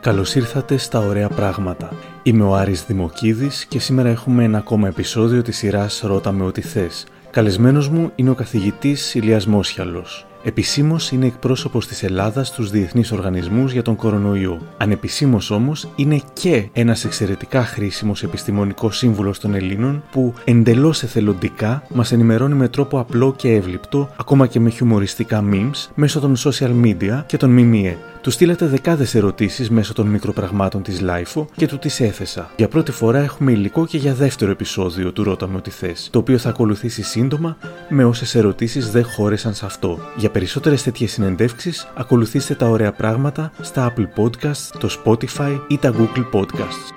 [0.00, 1.92] Καλώς ήρθατε στα Ωραία Πράγματα.
[2.22, 6.60] Είμαι ο Άρης Δημοκίδης και σήμερα έχουμε ένα ακόμα επεισόδιο της σειράς «Ρώτα με ό,τι
[6.60, 7.06] θες».
[7.30, 10.27] Καλεσμένος μου είναι ο καθηγητής Ηλίας Μόσιαλος.
[10.42, 14.60] Επισήμως είναι εκπρόσωπος της Ελλάδας στους διεθνείς οργανισμούς για τον κορονοϊό.
[14.76, 22.12] Ανεπισήμως όμως είναι και ένας εξαιρετικά χρήσιμος επιστημονικός σύμβουλος των Ελλήνων που εντελώς εθελοντικά μας
[22.12, 27.22] ενημερώνει με τρόπο απλό και εύληπτο, ακόμα και με χιουμοριστικά memes, μέσω των social media
[27.26, 27.96] και των ΜΜΕ.
[28.20, 32.50] Του στείλατε δεκάδες ερωτήσεις μέσω των μικροπραγμάτων της LIFO και του τις έθεσα.
[32.56, 36.18] Για πρώτη φορά έχουμε υλικό και για δεύτερο επεισόδιο του Ρώτα με ό,τι θες, το
[36.18, 37.56] οποίο θα ακολουθήσει σύντομα
[37.88, 39.98] με όσες ερωτήσεις δεν χώρεσαν σε αυτό.
[40.28, 45.94] Για περισσότερες τέτοιες συνεντεύξεις, ακολουθήστε τα ωραία πράγματα στα Apple Podcasts, το Spotify ή τα
[45.98, 46.92] Google Podcasts.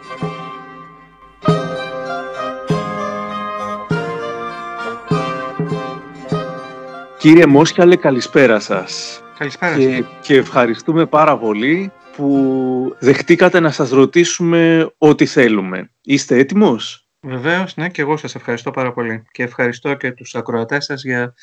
[7.18, 9.22] Κύριε Μόσχαλε, καλησπέρα σας.
[9.38, 15.92] Καλησπέρα και, και ευχαριστούμε πάρα πολύ που δεχτήκατε να σας ρωτήσουμε ό,τι θέλουμε.
[16.02, 19.24] Είστε έτοιμος; Βεβαίως, ναι, και εγώ σας ευχαριστώ πάρα πολύ.
[19.32, 21.34] Και ευχαριστώ και τους ακροατές σας για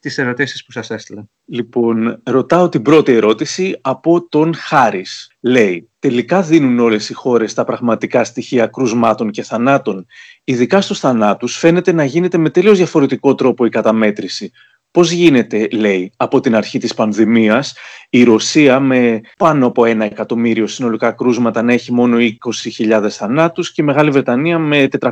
[0.00, 1.24] τις ερωτήσεις που σας έστειλα.
[1.44, 5.30] Λοιπόν, ρωτάω την πρώτη ερώτηση από τον Χάρης.
[5.40, 10.06] Λέει, τελικά δίνουν όλες οι χώρες τα πραγματικά στοιχεία κρουσμάτων και θανάτων.
[10.44, 14.50] Ειδικά στους θανάτους φαίνεται να γίνεται με τελείως διαφορετικό τρόπο η καταμέτρηση.
[14.98, 17.74] Πώς γίνεται, λέει, από την αρχή της πανδημίας
[18.10, 23.82] η Ρωσία με πάνω από ένα εκατομμύριο συνολικά κρούσματα να έχει μόνο 20.000 θανάτους και
[23.82, 25.10] η Μεγάλη Βρετανία με 400,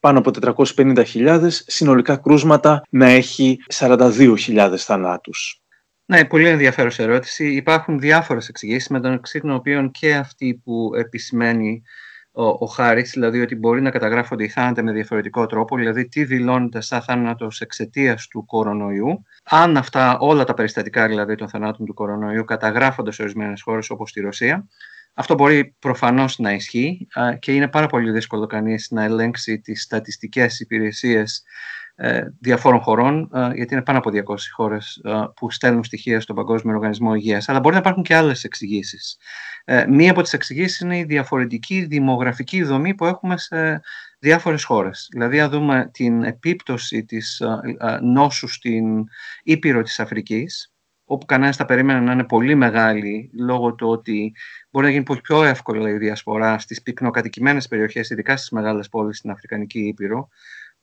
[0.00, 0.30] πάνω από
[0.74, 5.62] 450.000 συνολικά κρούσματα να έχει 42.000 θανάτους.
[6.04, 7.54] Ναι, πολύ ενδιαφέρουσα ερώτηση.
[7.54, 11.82] Υπάρχουν διάφορες εξηγήσεις, μεταξύ των οποίων και αυτή που επισημαίνει
[12.38, 16.24] ο, ο Χάρης, δηλαδή ότι μπορεί να καταγράφονται οι θάνατοι με διαφορετικό τρόπο, δηλαδή τι
[16.24, 19.22] δηλώνεται σαν θάνατος εξαιτίας του κορονοϊού.
[19.42, 24.12] Αν αυτά, όλα τα περιστατικά δηλαδή των θανάτων του κορονοϊού καταγράφονται σε ορισμένες χώρες όπως
[24.12, 24.66] τη Ρωσία,
[25.14, 27.08] αυτό μπορεί προφανώς να ισχύει
[27.38, 31.46] και είναι πάρα πολύ δύσκολο κανείς να ελέγξει τις στατιστικές υπηρεσίες ε,
[32.40, 35.00] διαφόρων χωρών, γιατί είναι πάνω από 200 χώρες
[35.34, 37.48] που στέλνουν στοιχεία στον Παγκόσμιο Οργανισμό Υγείας.
[37.48, 39.18] Αλλά μπορεί να υπάρχουν και άλλες εξηγήσεις.
[39.64, 43.80] Ε, μία από τις εξηγήσεις είναι η διαφορετική δημογραφική δομή που έχουμε σε
[44.18, 45.08] διάφορες χώρες.
[45.12, 47.42] Δηλαδή, αν δούμε την επίπτωση της
[48.02, 49.04] νόσου στην
[49.42, 50.72] Ήπειρο της Αφρικής,
[51.04, 54.32] όπου κανένας θα περίμενε να είναι πολύ μεγάλη, λόγω του ότι
[54.70, 59.18] μπορεί να γίνει πολύ πιο εύκολα η διασπορά στις πυκνοκατοικημένες περιοχές, ειδικά στις μεγάλες πόλεις
[59.18, 60.28] στην Αφρικανική Ήπειρο,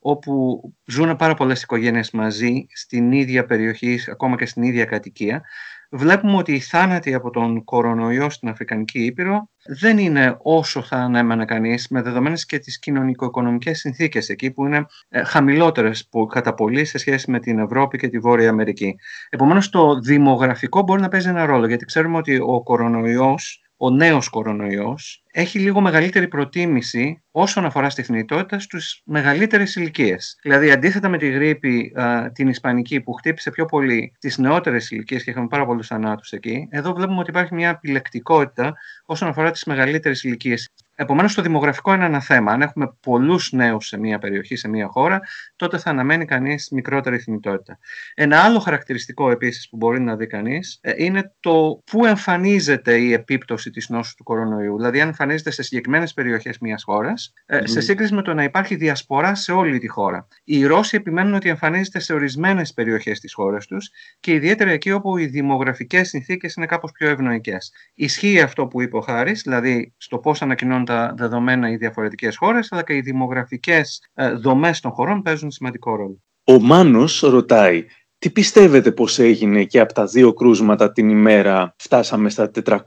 [0.08, 5.44] όπου ζουν πάρα πολλές οικογένειες μαζί στην ίδια περιοχή, ακόμα και στην ίδια κατοικία,
[5.90, 9.50] βλέπουμε ότι οι θάνατοι από τον κορονοϊό στην Αφρικανική Ήπειρο
[9.80, 14.86] δεν είναι όσο θα ανέμενε κανείς με δεδομένες και τις κοινωνικο-οικονομικές συνθήκες εκεί που είναι
[15.10, 18.96] ε, χαμηλότερες που κατά πολύ σε σχέση με την Ευρώπη και τη Βόρεια Αμερική.
[19.30, 24.30] Επομένως το δημογραφικό μπορεί να παίζει ένα ρόλο γιατί ξέρουμε ότι ο κορονοϊός ο νέος
[24.30, 30.40] κορονοϊός έχει λίγο μεγαλύτερη προτίμηση όσον αφορά στη θνητότητα στους μεγαλύτερες ηλικίες.
[30.42, 31.94] Δηλαδή, αντίθετα με τη γρήπη
[32.34, 36.68] την Ισπανική που χτύπησε πιο πολύ τις νεότερες ηλικίες και είχαμε πάρα πολλούς θανάτους εκεί,
[36.72, 38.74] εδώ βλέπουμε ότι υπάρχει μια επιλεκτικότητα
[39.06, 40.70] όσον αφορά τις μεγαλύτερες ηλικίες.
[40.96, 42.52] Επομένως, το δημογραφικό είναι ένα θέμα.
[42.52, 45.20] Αν έχουμε πολλούς νέους σε μία περιοχή, σε μία χώρα,
[45.56, 47.80] τότε θα αναμένει κανείς μικρότερη θνητότητα.
[48.14, 53.14] Ένα άλλο χαρακτηριστικό επίσης που μπορεί να δει κανείς ε, είναι το πού εμφανίζεται η
[53.14, 54.76] επίπτωση της νόσου του κορονοϊού.
[54.76, 58.76] Δηλαδή, αν εμφανίζεται σε συγκεκριμένες περιοχές μιας χώρας, ε, σε σύγκριση με το να υπάρχει
[58.76, 60.28] διασπορά σε όλη τη χώρα.
[60.44, 63.90] Οι Ρώσοι επιμένουν ότι εμφανίζεται σε ορισμένες περιοχές της χώρας τους
[64.20, 67.72] και ιδιαίτερα εκεί όπου οι δημογραφικές συνθήκες είναι κάπως πιο ευνοϊκές.
[67.94, 72.72] Ισχύει αυτό που είπε ο Χάρης, δηλαδή στο πώς ανακοινώνουν τα δεδομένα οι διαφορετικές χώρες,
[72.72, 76.24] αλλά και οι δημογραφικές ε, δομές των χωρών παίζουν σημαντικό ρόλο.
[76.44, 77.86] Ο Μάνος ρωτάει,
[78.18, 82.80] τι πιστεύετε πως έγινε και από τα δύο κρούσματα την ημέρα φτάσαμε στα 400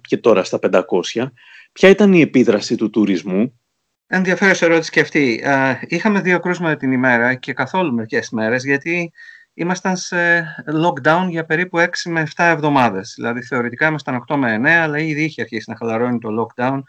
[0.00, 0.82] και τώρα στα 500.
[1.72, 3.56] Ποια ήταν η επίδραση του τουρισμού;
[4.14, 5.40] Ενδιαφέρουσα ερώτηση και αυτή.
[5.44, 9.12] Ε, είχαμε δύο κρούσματα την ημέρα και καθόλου μερικές μέρες γιατί
[9.54, 10.44] ήμασταν σε
[10.84, 13.12] lockdown για περίπου 6 με 7 εβδομάδες.
[13.16, 16.82] Δηλαδή θεωρητικά ήμασταν 8 με 9 αλλά ήδη είχε αρχίσει να χαλαρώνει το lockdown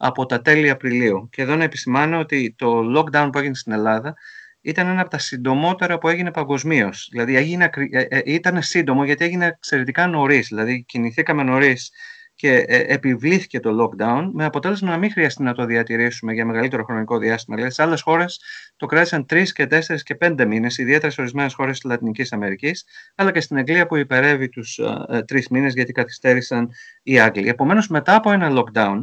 [0.00, 1.28] από τα τέλη Απριλίου.
[1.32, 4.14] Και εδώ να επισημάνω ότι το lockdown που έγινε στην Ελλάδα
[4.60, 7.08] ήταν ένα από τα συντομότερα που έγινε παγκοσμίως.
[7.10, 10.48] Δηλαδή έγινε, ε, ε, ήταν σύντομο γιατί έγινε εξαιρετικά νωρίς.
[10.48, 11.90] Δηλαδή κινηθήκαμε νωρίς
[12.34, 16.84] και ε, επιβλήθηκε το lockdown με αποτέλεσμα να μην χρειαστεί να το διατηρήσουμε για μεγαλύτερο
[16.84, 17.56] χρονικό διάστημα.
[17.56, 18.40] Δηλαδή σε άλλες χώρες
[18.76, 22.84] το κράτησαν τρεις και τέσσερις και πέντε μήνες, ιδιαίτερα σε ορισμένες χώρες της Λατινικής Αμερικής,
[23.14, 24.80] αλλά και στην Αγγλία που υπερεύει τους
[25.26, 26.68] τρεις μήνες γιατί καθυστέρησαν
[27.02, 27.48] οι Άγγλοι.
[27.48, 29.02] Επομένως, μετά από ένα lockdown,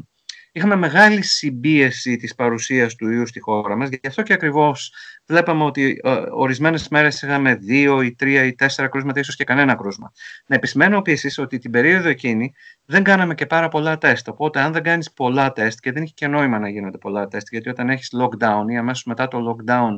[0.56, 3.90] είχαμε μεγάλη συμπίεση της παρουσίας του ιού στη χώρα μας.
[3.90, 4.94] Γι' αυτό και ακριβώς
[5.26, 9.76] βλέπαμε ότι ε, ορισμένες μέρες είχαμε δύο ή τρία ή τέσσερα κρούσματα, ίσως και κανένα
[9.76, 10.12] κρούσμα.
[10.46, 12.54] Να επισημαίνω επίσης ότι την περίοδο εκείνη
[12.86, 14.28] δεν κάναμε και πάρα πολλά τεστ.
[14.28, 17.48] Οπότε, αν δεν κάνεις πολλά τεστ, και δεν έχει και νόημα να γίνονται πολλά τεστ,
[17.52, 19.92] γιατί όταν έχεις lockdown ή αμέσως μετά το lockdown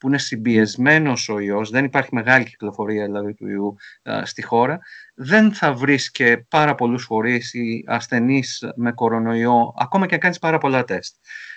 [0.00, 3.76] που είναι συμπιεσμένος ο ιός, δεν υπάρχει μεγάλη κυκλοφορία δηλαδή του ιού
[4.22, 4.78] στη χώρα,
[5.14, 10.38] δεν θα βρεις και πάρα πολλούς φορείς ή ασθενείς με κορονοϊό, ακόμα και αν κάνεις
[10.38, 11.16] πάρα πολλά τεστ.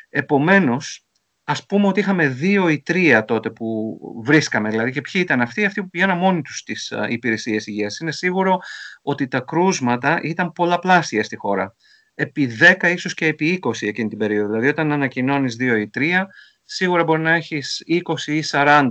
[0.10, 1.06] Επομένως,
[1.44, 5.66] ας πούμε ότι είχαμε δύο ή τρία τότε που βρίσκαμε, δηλαδή και ποιοι ήταν αυτοί,
[5.66, 8.00] αυτοί που πηγαίναν μόνοι τους στις υπηρεσίες υγείας.
[8.00, 8.58] Είναι σίγουρο
[9.02, 11.76] ότι τα κρούσματα ήταν πολλαπλάσια στη χώρα.
[12.16, 12.46] Επί
[12.82, 14.48] 10 ίσως και επί 20 εκείνη την περίοδο.
[14.48, 16.28] Δηλαδή όταν ανακοινώνεις δύο ή τρία,
[16.64, 18.90] σίγουρα μπορεί να έχεις 20 ή 40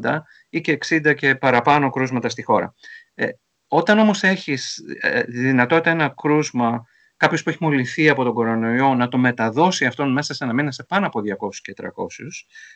[0.48, 2.74] ή και 60 και παραπάνω κρούσματα στη χώρα.
[3.14, 3.28] Ε,
[3.66, 6.86] όταν όμως έχεις ε, δυνατότητα ένα κρούσμα,
[7.16, 10.70] κάποιος που έχει μολυθεί από τον κορονοϊό, να το μεταδώσει αυτόν μέσα σε ένα μήνα
[10.70, 11.24] σε πάνω από 200
[11.62, 11.86] και 300,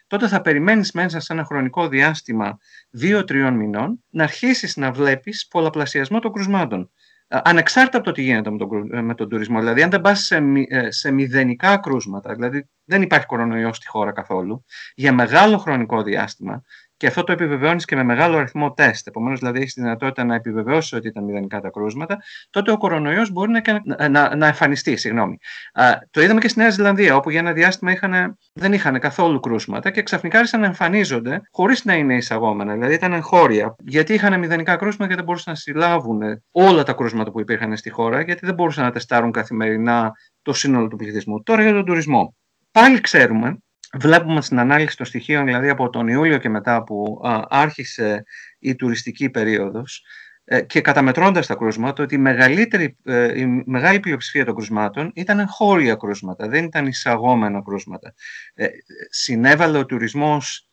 [0.07, 2.59] τότε θα περιμένεις μέσα σε ένα χρονικό διάστημα
[3.01, 6.91] 2-3 μηνών να αρχίσεις να βλέπεις πολλαπλασιασμό των κρουσμάτων.
[7.29, 9.59] Ε, ανεξάρτητα από το τι γίνεται με τον, ε, με τον τουρισμό.
[9.59, 10.37] Δηλαδή, αν δεν πας σε,
[10.69, 14.65] ε, σε μηδενικά κρούσματα, δηλαδή δεν υπάρχει κορονοϊός στη χώρα καθόλου,
[14.95, 16.63] για μεγάλο χρονικό διάστημα,
[16.97, 19.07] και αυτό το επιβεβαιώνεις και με μεγάλο αριθμό τεστ.
[19.07, 23.31] Επομένως, δηλαδή, έχεις τη δυνατότητα να επιβεβαιώσεις ότι ήταν μηδενικά τα κρούσματα, τότε ο κορονοϊός
[23.31, 24.97] μπορεί να, να, να εμφανιστεί.
[24.97, 25.39] Συγγνώμη.
[25.73, 29.41] Α, το είδαμε και στη Νέα Ζηλανδία, όπου για ένα διάστημα είχαν, δεν είχαν καθόλου
[29.41, 32.73] κρούσματα και ξαφνικά άρχισαν να εμφανίζονται χωρίς να είναι εισαγόμενα.
[32.73, 33.75] Δηλαδή, ήταν εγχώρια.
[33.79, 37.91] Γιατί είχαν μηδενικά κρούσματα και δεν μπορούσαν να συλλάβουν όλα τα κρούσματα που υπήρχαν στη
[37.91, 41.43] χώρα, γιατί δεν μπορούσαν να τεστάρουν καθημερινά το σύνολο του πληθυσμού.
[41.43, 42.35] Τώρα για τον τουρισμό.
[42.71, 43.59] Πάλι ξέρουμε
[43.99, 48.25] βλέπουμε στην ανάλυση των στοιχείων, δηλαδή από τον Ιούλιο και μετά που άρχισε
[48.59, 50.03] η τουριστική περίοδος
[50.49, 55.47] ε, και καταμετρώντας τα κρούσματα, ότι η, μεγαλύτερη, ε, η μεγάλη πλειοψηφία των κρούσματων ήταν
[55.49, 58.15] χώρια κρούσματα, δεν ήταν εισαγόμενα κρούσματα.
[58.55, 58.67] Ε,
[59.09, 60.66] συνέβαλε ο τουρισμός ε,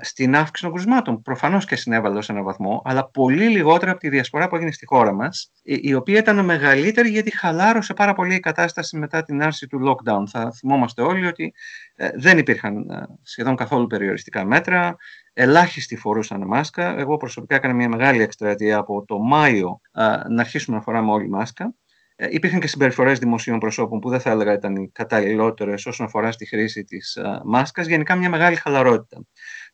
[0.00, 1.22] στην αύξηση των κρουσμάτων.
[1.22, 4.86] Προφανώς και συνέβαλε σε έναν βαθμό, αλλά πολύ λιγότερα από τη διασπορά που έγινε στη
[4.86, 9.66] χώρα μας, η οποία ήταν μεγαλύτερη γιατί χαλάρωσε πάρα πολύ η κατάσταση μετά την άρση
[9.66, 10.22] του lockdown.
[10.30, 11.54] Θα θυμόμαστε όλοι ότι
[11.94, 14.96] ε, δεν υπήρχαν ε, σχεδόν καθόλου περιοριστικά μέτρα,
[15.32, 16.98] ελάχιστοι φορούσαν μάσκα.
[16.98, 19.80] Εγώ προσωπικά έκανα μια μεγάλη εκστρατεία από το Μάιο
[20.28, 21.74] να αρχίσουμε να φοράμε όλοι μάσκα.
[22.16, 26.32] Ε, υπήρχαν και συμπεριφορές δημοσίων προσώπων που δεν θα έλεγα ήταν οι καταλληλότερες όσον αφορά
[26.32, 27.86] στη χρήση της μάσκας.
[27.86, 29.24] Γενικά, μια μεγάλη χαλαρότητα.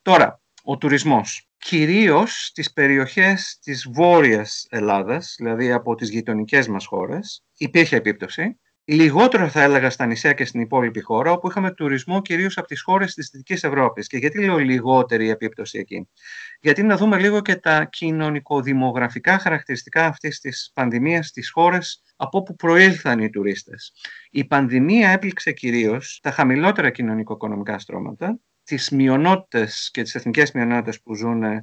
[0.02, 1.49] Τώρα, ο τουρισμός.
[1.58, 8.58] Κυρίως στις περιοχές της βόρειας Ελλάδας, δηλαδή από τις γειτονικές μας χώρες, υπήρχε επίπτωση.
[8.85, 12.82] Λιγότερο θα έλεγα στα νησιά και στην υπόλοιπη χώρα, όπου είχαμε τουρισμό κυρίως από τις
[12.82, 14.06] χώρες της Δυτικής Ευρώπης.
[14.06, 16.08] Και γιατί λέω λιγότερη επίπτωση εκεί;
[16.61, 22.55] Γιατί να δούμε λίγο και τα κοινωνικοδημογραφικά χαρακτηριστικά αυτής της πανδημίας στις χώρες από όπου
[22.55, 23.93] προήλθαν οι τουρίστες.
[24.31, 28.38] Η πανδημία έπληξε κυρίως τα χαμηλότερα κοινωνικο-οικονομικά στρώματα,
[28.70, 31.62] τις μειονότητες και τις εθνικές μειονότητες που ζουν ε,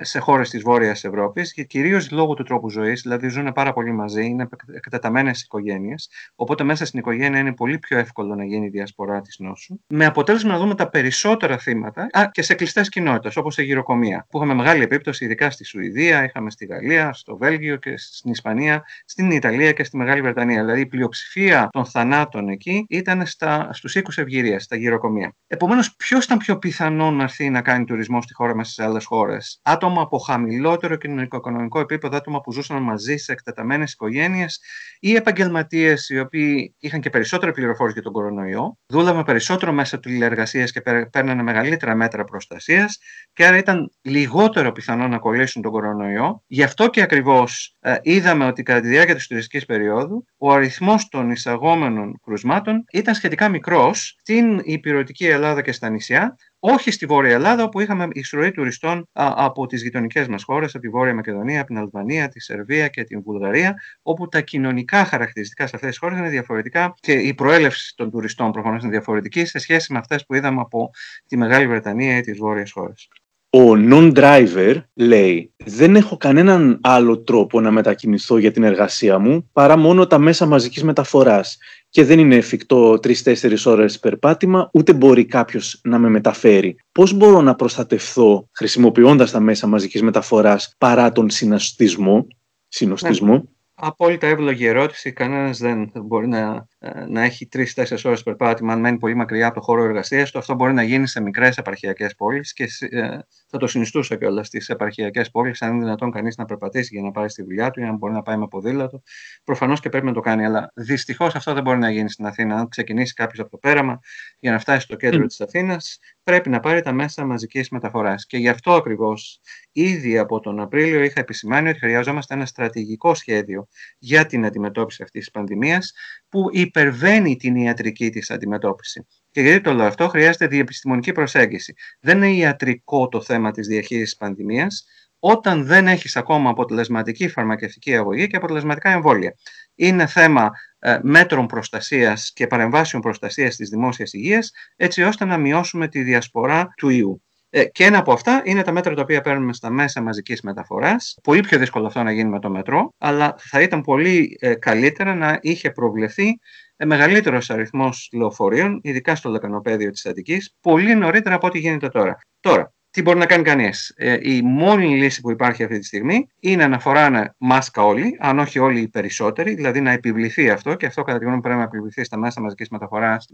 [0.00, 3.92] σε χώρες της Βόρειας Ευρώπης και κυρίως λόγω του τρόπου ζωής, δηλαδή ζουν πάρα πολύ
[3.92, 6.10] μαζί, είναι εκτεταμένες οικογένειες.
[6.34, 9.80] Οπότε μέσα στην οικογένεια είναι πολύ πιο εύκολο να γίνει η διασπορά της νόσου.
[9.86, 14.26] Με αποτέλεσμα να δούμε τα περισσότερα θύματα α, και σε κλειστές κοινότητες, όπως σε γυροκομεία,
[14.30, 18.82] που είχαμε μεγάλη επίπτωση, ειδικά στη Σουηδία, είχαμε στη Γαλλία, στο Βέλγιο και στην Ισπανία,
[19.04, 20.60] στην Ιταλία και στη Μεγάλη Βρετανία.
[20.60, 23.26] Δηλαδή η πλειοψηφία των θανάτων εκεί ήταν
[23.70, 25.32] στους οίκους ευγυρίας, στα γυροκομεία.
[25.46, 29.04] Επομένως, ποιος ήταν πιο πιθανό να έρθει να κάνει τουρισμό στη χώρα μας στις άλλες
[29.04, 34.60] χώρες άτομα από χαμηλότερο κοινωνικό-οικονομικό επίπεδο, άτομα που ζούσαν μαζί σε εκτεταμένες οικογένειες
[35.00, 40.72] ή επαγγελματίες οι οποίοι είχαν και περισσότερη πληροφόρηση για τον κορονοϊό, δούλευαν περισσότερο μέσα τηλεεργασίας
[40.72, 42.98] και παίρνανε μεγαλύτερα μέτρα προστασίας
[43.32, 46.42] και άρα ήταν λιγότερο πιθανό να κολλήσουν τον κορονοϊό.
[46.46, 51.08] Γι' αυτό και ακριβώς ε, είδαμε ότι κατά τη διάρκεια της τουριστικής περίοδου ο αριθμός
[51.08, 57.34] των εισαγόμενων κρουσμάτων ήταν σχετικά μικρός στην υπηρετική Ελλάδα και στα νησιά, όχι στη Βόρεια
[57.34, 61.66] Ελλάδα, όπου είχαμε εισρωή τουριστών από τις γειτονικές μας χώρες, από τη Βόρεια Μακεδονία, από
[61.66, 66.18] την Αλβανία, τη Σερβία και την Βουλγαρία, όπου τα κοινωνικά χαρακτηριστικά σε αυτές τις χώρες
[66.18, 70.34] είναι διαφορετικά και η προέλευση των τουριστών προφανώς είναι διαφορετική σε σχέση με αυτές που
[70.34, 70.90] είδαμε από
[71.26, 73.08] τη Μεγάλη Βρετανία ή τις βόρειες χώρες.
[73.52, 79.76] Ο non-driver λέει «Δεν έχω κανέναν άλλο τρόπο να μετακινηθώ για την εργασία μου παρά
[79.76, 85.80] μόνο τα μέσα μαζικής μεταφοράς και δεν είναι εφικτό τρει-τέσσερι ώρες περπάτημα, ούτε μπορεί κάποιος
[85.84, 86.76] να με μεταφέρει.
[86.92, 92.26] Πώς μπορώ να προστατευθώ χρησιμοποιώντας τα μέσα μαζικής μεταφοράς παρά τον συναστισμό.
[92.68, 93.42] συνοστισμό; Ναι.
[93.74, 95.12] Απόλυτα εύλογη ερώτηση.
[95.12, 96.66] Κανένας δεν μπορεί να ε,
[97.08, 100.38] να έχει τρει-τέσσερι ώρες περπάτημα, αν μένει πολύ μακριά από το χώρο εργασίας του.
[100.38, 103.18] Αυτό μπορεί να γίνει σε μικρές επαρχιακές πόλεις και ε,
[103.48, 107.10] θα το συνιστούσα κιόλας στις επαρχιακές πόλεις, αν είναι δυνατόν κανείς να περπατήσει για να
[107.10, 109.02] πάει στη δουλειά του ή αν μπορεί να πάει με ποδήλατο.
[109.44, 112.56] Προφανώς και πρέπει να το κάνει, αλλά δυστυχώς αυτό δεν μπορεί να γίνει στην Αθήνα.
[112.56, 114.00] Αν ξεκινήσει κάποιος από το πέραμα
[114.38, 115.26] για να φτάσει στο κέντρο mm.
[115.26, 118.26] της Αθήνας, πρέπει να πάρει τα μέσα μαζικής μεταφοράς.
[118.26, 119.40] Και γι' αυτό ακριβώς
[119.72, 123.68] ήδη από τον Απρίλιο είχα επισημάνει ότι χρειαζόμαστε ένα στρατηγικό σχέδιο
[123.98, 125.92] για την αντιμετώπιση αυτής της πανδημίας
[126.28, 129.06] που υπερβαίνει την ιατρική της αντιμετώπιση.
[129.30, 131.74] Και γιατί το λέω αυτό, χρειάζεται διεπιστημονική προσέγγιση.
[132.00, 134.84] Δεν είναι ιατρικό το θέμα της διαχείρισης πανδημίας,
[135.18, 139.34] όταν δεν έχεις ακόμα αποτελεσματική φαρμακευτική αγωγή και αποτελεσματικά εμβόλια.
[139.74, 145.88] Είναι θέμα ε, μέτρων προστασίας και παρεμβάσεων προστασίας της δημόσιας υγείας, έτσι ώστε να μειώσουμε
[145.88, 147.22] τη διασπορά του ιού.
[147.52, 151.18] Ε, και ένα από αυτά είναι τα μέτρα τα οποία παίρνουμε στα μέσα μαζικής μεταφοράς.
[151.22, 155.14] Πολύ πιο δύσκολο αυτό να γίνει με το μετρό, αλλά θα ήταν πολύ ε, καλύτερα
[155.14, 156.38] να είχε προβλεφθεί
[156.76, 162.18] ε, μεγαλύτερος αριθμός λεωφορείων, ειδικά στο λεκανοπέδιο της Αττικής, πολύ νωρίτερα από ό,τι γίνεται τώρα.
[162.40, 163.94] Τώρα, τι μπορεί να κάνει κανείς.
[163.96, 168.38] Ε, η μόνη λύση που υπάρχει αυτή τη στιγμή είναι να φοράνε μάσκα όλοι, αν
[168.38, 171.64] όχι όλοι οι περισσότεροι, δηλαδή να επιβληθεί αυτό και αυτό κατά τη γνώμη πρέπει να
[171.64, 173.28] επιβληθεί στα μέσα μαζικής μεταφοράς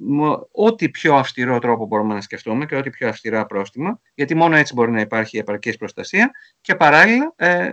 [0.52, 4.75] ό,τι πιο αυστηρό τρόπο μπορούμε να σκεφτούμε και ό,τι πιο αυστηρά πρόστιμα, γιατί μόνο έτσι
[4.75, 7.70] μπορεί να υπάρχει επαρκής προστασία και παράλληλα ε,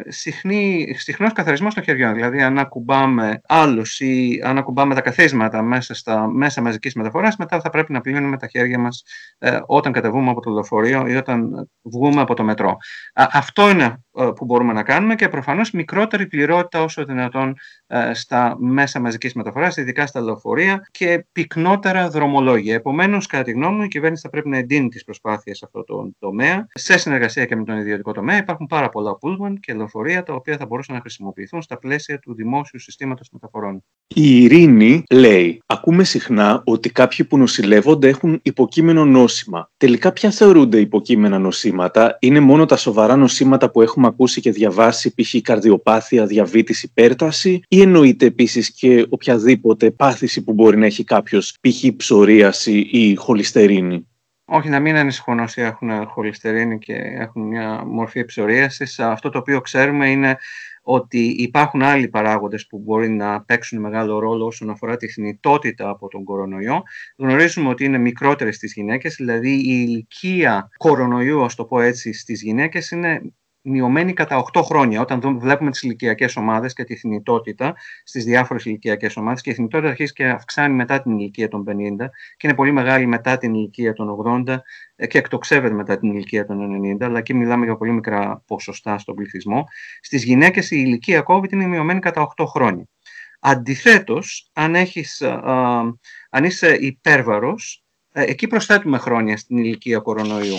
[0.98, 2.14] συχνός καθαρισμός των χεριών.
[2.14, 7.62] Δηλαδή, αν ακουμπάμε άλλους ή αν ακουμπάμε τα καθίσματα μέσα στα μέσα μαζικής μεταφοράς, μετά
[7.62, 9.04] θα πρέπει να πλύνουμε τα χέρια μας
[9.38, 12.78] ε, όταν κατεβούμε από το λεωφορείο ή όταν βγούμε από το μετρό.
[13.14, 17.56] αυτό είναι ε, που μπορούμε να κάνουμε και προφανώς μικρότερη πληρότητα όσο δυνατόν
[17.88, 22.76] ε, στα μέσα μαζικής μεταφοράς, ειδικά στα λεωφορεία και πυκνότερα δρομολόγια.
[22.76, 25.84] Επομένως, κατά τη γνώμη μου, η κυβέρνηση θα πρέπει να εντείνει τις προσπάθειες σε αυτό
[25.84, 26.68] το τομέα.
[26.74, 30.58] Σε συνεργασία και με τον ιδιωτικό τομέα υπάρχουν πάρα πολλά πούλμαν και λεωφορεία τα οποία
[30.58, 33.84] θα μπορούσαν να χρησιμοποιηθούν στα πλαίσια του δημόσιου συστήματος μεταφορών.
[34.08, 39.72] Η Ειρήνη λέει: Ακούμε συχνά ότι κάποιοι που νοσηλεύονται έχουν υποκείμενο νόσημα.
[39.78, 41.73] Τελικά, ποια θεωρούνται υποκείμενα νοσήματα,
[42.20, 45.36] είναι μόνο τα σοβαρά νοσήματα που έχουμε ακούσει και διαβάσει, π.χ.
[45.42, 51.96] καρδιοπάθεια, διαβήτηση, υπέρταση, ή εννοείται επίσης και οποιαδήποτε πάθηση που μπορεί να έχει κάποιος, π.χ.
[51.98, 54.08] ψωρίαση ή χολυστερίνη.
[54.46, 59.00] Όχι, να μην ανησυχούν όσοι έχουν χολυστερίνη και έχουν μια μορφή ψωρίασης.
[59.00, 60.38] Αυτό το οποίο ξέρουμε είναι
[60.82, 66.08] ότι υπάρχουν άλλοι παράγοντες που μπορεί να παίξουν μεγάλο ρόλο όσον αφορά τη θνητότητα από
[66.08, 66.84] τον κορονοϊό.
[67.18, 72.42] Γνωρίζουμε ότι είναι μικρότερες στις γυναίκες, δηλαδή η ηλικία κορονοϊού, ας το πω έτσι, στις
[72.42, 73.22] γυναίκες είναι
[73.64, 75.02] μειωμένη κατά 8 χρόνια.
[75.02, 79.90] Όταν βλέπουμε τις ηλικιακές ομάδες και τη θνητότητα στις διάφορες ηλικιακές ομάδες, και η θνητότητα
[79.90, 83.94] αρχίζει και αυξάνει μετά την ηλικία των 50 και είναι πολύ μεγάλη μετά την ηλικία
[83.94, 84.08] των
[84.48, 84.58] 80
[84.96, 88.98] ε, και εκτοξεύεται μετά την ηλικία των 90, αλλά εκεί μιλάμε για πολύ μικρά ποσοστά
[88.98, 89.64] στον πληθυσμό.
[90.02, 92.88] Στις γυναίκες η ηλικία COVID είναι μειωμένη κατά 8 χρόνια.
[93.40, 94.76] Αντιθέτως, αν,
[96.30, 100.58] αν είσαι υπέρβαρος, ε, εκεί προσθέτουμε χρόνια στην ηλικία κορονοϊού.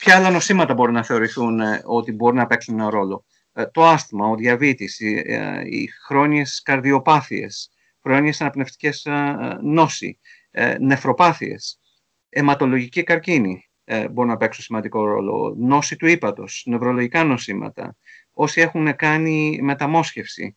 [0.00, 3.66] Ε, Ποια άλλα νοσήματα μπορεί να θεωρηθούν ε, ότι μπορεί να παίξουν ένα ρόλο; Ε,
[3.66, 7.70] το άσθημα, ο διαβήτης, οι, ε, οι χρόνιες καρδιοπάθειες,
[8.02, 9.06] χρόνιες αναπνευστικές
[9.62, 10.18] νόσοι,
[10.80, 11.78] νεφροπάθειες,
[12.28, 13.64] αιματολογική καρκίνη
[14.10, 17.96] μπορεί να παίξουν σημαντικό ρόλο, νόση του ύπατος, νευρολογικά νοσήματα,
[18.32, 20.56] όσοι έχουν κάνει μεταμόσχευση.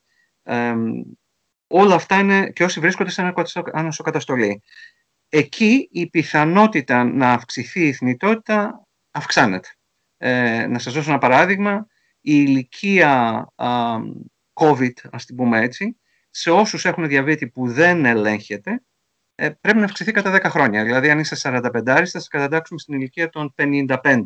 [1.68, 3.34] όλα αυτά είναι και όσοι βρίσκονται σε
[3.72, 4.62] ανασοκαταστολή.
[5.30, 9.70] Εκεί η πιθανότητα να αυξηθεί η θνητότητα αυξάνεται.
[10.17, 11.88] Ε, να σας δώσω ένα παράδειγμα.
[12.22, 13.96] Η ηλικία α,
[14.53, 15.98] COVID, ας την πούμε έτσι,
[16.29, 18.84] σε όσους έχουν διαβήτη που δεν ελέγχεται,
[19.36, 20.84] ε, πρέπει να αυξηθεί κατά 10 χρόνια.
[20.84, 24.24] Δηλαδή, αν είσαι 45, θα σε κατατάξουμε στην ηλικία των 55.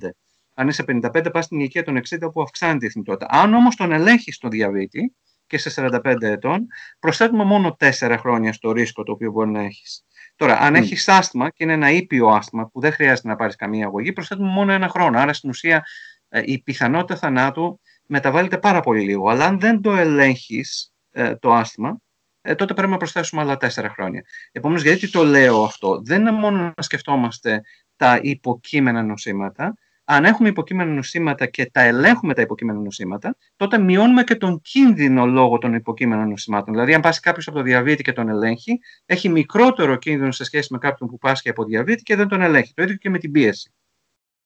[0.53, 3.27] Αν είσαι 55, πας στην ηλικία των 60 που αυξάνεται η θνητότητα.
[3.29, 5.15] Αν όμως τον ελέγχεις τον διαβήτη
[5.47, 6.67] και σε 45 ετών,
[6.99, 10.05] προσθέτουμε μόνο 4 χρόνια στο ρίσκο το οποίο μπορεί να έχεις.
[10.37, 10.77] Τώρα, αν mm.
[10.77, 14.49] έχεις άσθημα και είναι ένα ήπιο άσθημα που δεν χρειάζεται να πάρεις καμία αγωγή, προσθέτουμε
[14.49, 15.19] μόνο ένα χρόνο.
[15.19, 15.85] Άρα στην ουσία
[16.29, 19.29] ε, η πιθανότητα θανάτου μεταβάλλεται πάρα πολύ λίγο.
[19.29, 22.01] Αλλά αν δεν το ελέγχεις ε, το άσθημα,
[22.41, 24.23] ε, τότε πρέπει να προσθέσουμε άλλα τέσσερα χρόνια.
[24.51, 27.61] Επομένως, γιατί το λέω αυτό, δεν είναι μόνο να σκεφτόμαστε
[27.95, 29.73] τα υποκείμενα νοσήματα,
[30.09, 35.25] αν έχουμε υποκείμενα νοσήματα και τα ελέγχουμε τα υποκείμενα νοσήματα, τότε μειώνουμε και τον κίνδυνο
[35.25, 36.73] λόγω των υποκείμενων νοσημάτων.
[36.73, 40.67] Δηλαδή, αν πάσει κάποιος από το διαβήτη και τον ελέγχει, έχει μικρότερο κίνδυνο σε σχέση
[40.71, 42.73] με κάποιον που πάσχει από διαβήτη και δεν τον ελέγχει.
[42.73, 43.71] Το ίδιο και με την πίεση.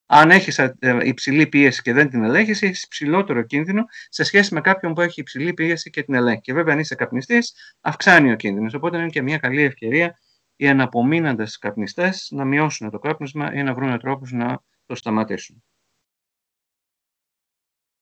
[0.06, 4.60] Αν έχεις ε, υψηλή πίεση και δεν την ελέγχεις, έχεις υψηλότερο κίνδυνο σε σχέση με
[4.60, 6.40] κάποιον που έχει υψηλή πίεση και την ελέγχει.
[6.40, 8.74] Και βέβαια, αν είσαι καπνιστής, αυξάνει ο κίνδυνος.
[8.74, 10.18] Οπότε είναι και μια καλή ευκαιρία
[10.56, 15.64] οι αναπομείναντε καπνιστές να μειώσουν το κάπνισμα ή να βρουν τρόπους να το σταματήσουν.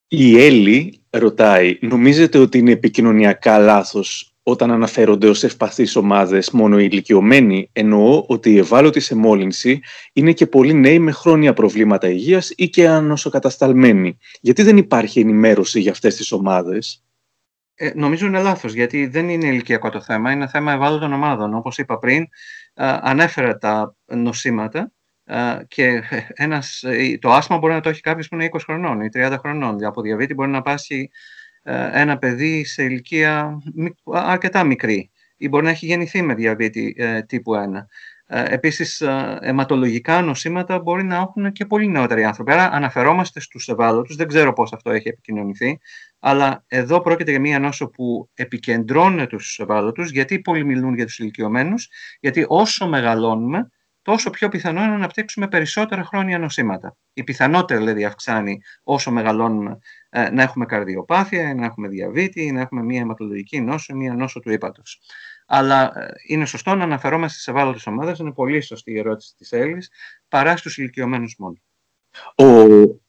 [0.08, 6.88] Η Έλλη ρωτάει, νομίζετε ότι είναι επικοινωνιακά λάθος Όταν αναφέρονται ως ευπαθείς ομάδες μόνο οι
[6.90, 9.80] ηλικιωμένοι, εννοώ ότι οι ευάλωτοι σε μόλυνση
[10.12, 14.18] είναι και πολλοί νέοι με χρόνια προβλήματα υγείας ή και ανοσοκατασταλμένοι.
[14.40, 17.04] Γιατί δεν υπάρχει ενημέρωση για αυτές τις ομάδες;
[17.74, 21.54] Ε, νομίζω είναι λάθος, γιατί δεν είναι ηλικιακό το θέμα, είναι θέμα ευάλωτων ομάδων.
[21.54, 22.26] Όπως είπα πριν,
[22.74, 24.92] ανέφερα τα νοσήματα
[25.68, 26.02] και
[26.34, 29.36] ένας, ε, το άσμα μπορεί να το έχει κάποιος που είναι 20 χρονών ή 30
[29.38, 29.84] χρονών.
[29.84, 31.10] Από διαβήτη μπορεί να πάσει
[31.62, 33.62] ε, ένα παιδί σε ηλικία
[34.04, 37.58] αρκετά μικρή ή μπορεί να έχει γεννηθεί με διαβήτη ε, τύπου 1.
[38.32, 39.02] Επίσης,
[39.40, 42.52] αιματολογικά νοσήματα μπορεί να έχουν και πολύ νεότεροι άνθρωποι.
[42.52, 44.16] Άρα αναφερόμαστε στους ευάλωτους.
[44.16, 45.78] Δεν ξέρω πώς αυτό έχει επικοινωνηθεί.
[46.18, 50.10] Αλλά εδώ πρόκειται για μία νόσο που επικεντρώνεται στους ευάλωτους.
[50.10, 51.88] Γιατί πολλοί μιλούν για τους ηλικιωμένους.
[52.20, 53.70] Γιατί όσο μεγαλώνουμε,
[54.02, 56.96] τόσο πιο πιθανό είναι να αναπτύξουμε περισσότερα χρόνια νοσήματα.
[57.12, 59.78] Η πιθανότητα δηλαδή αυξάνει όσο μεγαλώνουμε
[60.10, 64.50] ε, να έχουμε καρδιοπάθεια, να έχουμε διαβήτη, να έχουμε μια αιματολογική νόσο, μια νόσο του
[64.50, 65.00] ύπατος.
[65.46, 69.52] Αλλά ε, είναι σωστό να αναφερόμαστε σε ευάλωτες ομάδες, είναι πολύ σωστή η ερώτηση της
[69.52, 69.90] Έλλης,
[70.28, 71.56] παρά στους ηλικιωμένους μόνο.
[72.34, 72.44] Ο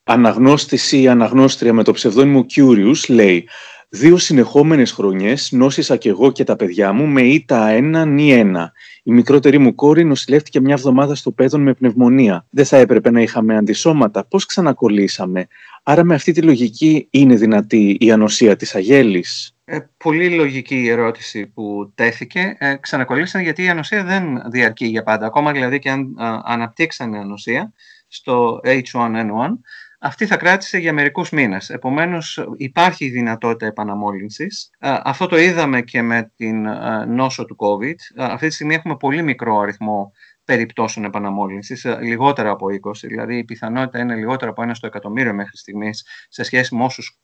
[0.04, 3.50] αναγνώστης ή αναγνώστρια με το ψευδόνιμο Curious λέει
[3.94, 8.66] Δύο συνεχόμενες χρονιές νόσησα κι εγώ και τα παιδιά μου με ήττα 1 νη 1.
[9.04, 12.46] Η μικρότερη μου κόρη νοσηλεύτηκε μια εβδομάδα στο παιδόν με πνευμονία.
[12.50, 14.26] Δεν θα έπρεπε να είχαμε αντισώματα.
[14.26, 15.48] Πώς ξανακολλήσαμε;
[15.84, 19.56] Άρα με αυτή τη λογική είναι δυνατή η ανοσία της αγέλης.
[19.66, 22.56] Ε, πολύ λογική η ερώτηση που τέθηκε.
[22.58, 25.26] Ε, ξανακολλήσαν γιατί η ανοσία δεν διαρκεί για πάντα.
[25.26, 27.74] Ακόμα δηλαδή και αν αναπτύξανε ανοσία
[28.08, 29.58] στο H1N1,
[30.04, 31.70] αυτή θα κράτησε για μερικούς μήνες.
[31.70, 34.70] Επομένως υπάρχει η δυνατότητα επαναμόλυνσης.
[34.80, 36.68] Αυτό το είδαμε και με την
[37.08, 37.96] νόσο του COVID.
[38.18, 40.12] Αυτή τη στιγμή έχουμε πολύ μικρό αριθμό
[40.46, 45.58] περιπτώσεων επαναμόλυνσης, λιγότερα από 20, δηλαδή η πιθανότητα είναι λιγότερα από ένα στο εκατομμύριο μέχρι
[45.58, 47.20] στιγμής σε σχέση με όσους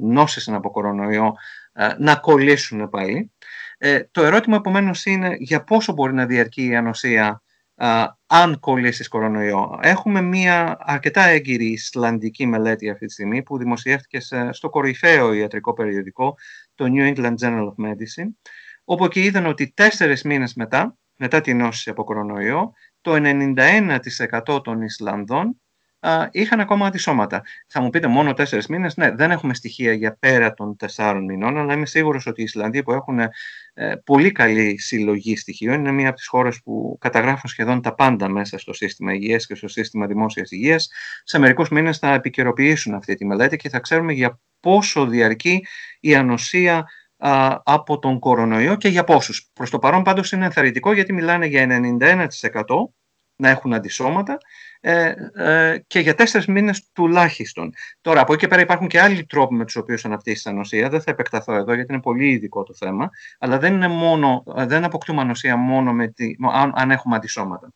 [0.00, 1.34] νόσησαν από κορονοϊό
[1.98, 3.32] να κολλήσουν πάλι.
[3.78, 7.42] Ε, το ερώτημα επομένως είναι για πόσο μπορεί να διαρκεί η ανοσία
[8.26, 9.78] αν κολλήσεις κορονοϊό.
[9.82, 16.34] Έχουμε μια αρκετά έγκυρη Ισλανδική μελέτη αυτή τη στιγμή που δημοσιεύτηκε στο κορυφαίο ιατρικό περιοδικό,
[16.74, 18.28] το New England Journal of Medicine,
[18.84, 23.12] όπου και είδαν ότι τέσσερις μήνες μετά, μετά την νόση από κορονοϊό, το
[24.46, 25.60] 91% των Ισλανδών
[26.30, 27.42] είχαν ακόμα αντισώματα.
[27.68, 31.58] Θα μου πείτε μόνο τέσσερις μήνες; Ναι, δεν έχουμε στοιχεία για πέρα των τεσσάρων μηνών,
[31.58, 33.30] αλλά είμαι σίγουρος ότι οι Ισλανδοί που έχουν ε,
[34.04, 38.58] πολύ καλή συλλογή στοιχείων είναι μία από τις χώρες που καταγράφουν σχεδόν τα πάντα μέσα
[38.58, 40.90] στο σύστημα υγείας και στο σύστημα δημόσιας υγείας.
[41.24, 45.66] Σε μερικούς μήνες θα επικαιροποιήσουν αυτή τη μελέτη και θα ξέρουμε για πόσο διαρκεί
[46.00, 46.86] η ανοσία
[47.64, 49.50] από τον κορονοϊό και για πόσους.
[49.52, 52.28] Προς το παρόν πάντως είναι ενθαρρυντικό γιατί μιλάνε για 91%
[53.36, 54.38] να έχουν αντισώματα
[54.80, 57.72] ε, ε, και για τέσσερις μήνες τουλάχιστον.
[58.00, 60.88] Τώρα, από εκεί και πέρα υπάρχουν και άλλοι τρόποι με τους οποίους αναπτύσσει ανοσία.
[60.88, 63.10] Δεν θα επεκταθώ εδώ γιατί είναι πολύ ειδικό το θέμα.
[63.38, 67.72] Αλλά δεν, είναι μόνο, δεν αποκτούμε ανοσία μόνο με τη, αν, αν έχουμε αντισώματα.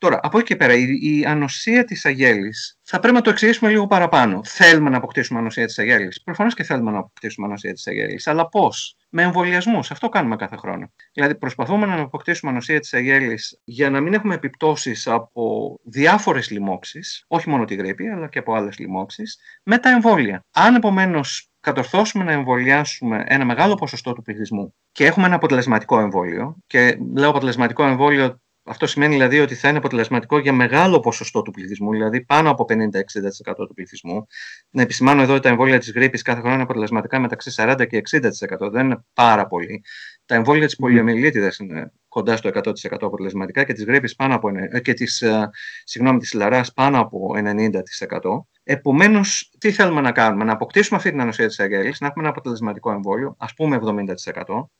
[0.00, 3.70] Τώρα, από εκεί και πέρα, η, η ανοσία της αγέλης θα πρέπει να το εξηγήσουμε
[3.70, 4.40] λίγο παραπάνω.
[4.44, 6.22] Θέλουμε να αποκτήσουμε ανοσία της αγέλης.
[6.22, 8.26] Προφανώς και θέλουμε να αποκτήσουμε ανοσία της αγέλης.
[8.26, 9.90] Αλλά πώς, με εμβολιασμούς.
[9.90, 10.92] Αυτό κάνουμε κάθε χρόνο.
[11.12, 17.24] Δηλαδή, προσπαθούμε να αποκτήσουμε ανοσία της αγέλης για να μην έχουμε επιπτώσεις από διάφορες λοιμώξεις,
[17.26, 20.44] όχι μόνο τη γρήπη, αλλά και από άλλες λοιμώξεις, με τα εμβόλια.
[20.50, 26.56] Αν επομένως κατορθώσουμε να εμβολιάσουμε ένα μεγάλο ποσοστό του πληθυσμού και έχουμε ένα αποτελεσματικό εμβόλιο,
[26.66, 31.50] και λέω αποτελεσματικό εμβόλιο αυτό σημαίνει δηλαδή ότι θα είναι αποτελεσματικό για μεγάλο ποσοστό του
[31.50, 34.26] πληθυσμού, δηλαδή πάνω από 50-60% του πληθυσμού.
[34.70, 38.02] Να επισημάνω εδώ ότι τα εμβόλια της γρήπης κάθε χρόνο είναι αποτελεσματικά μεταξύ 40 και
[38.10, 38.70] 60%.
[38.70, 39.84] Δεν είναι πάρα πολύ.
[40.24, 44.48] Τα εμβόλια της πολιομιελίτιδας είναι κοντά στο 100% αποτελεσματικά και της γρήπης πάνω από.
[44.70, 45.50] Ε, και της, ε,
[45.84, 48.48] συγγνώμη, της λαράς πάνω από 90%.
[48.62, 52.28] Επομένως, τι θέλουμε να κάνουμε, να αποκτήσουμε αυτή την ανοσία της αγέλη, να έχουμε ένα
[52.28, 54.70] αποτελεσματικό εμβόλιο, ας πούμε 70%,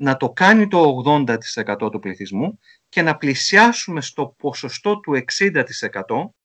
[0.00, 2.58] να το κάνει το 80% του πληθυσμού
[2.88, 5.52] και να πλησιάσουμε στο ποσοστό του 60%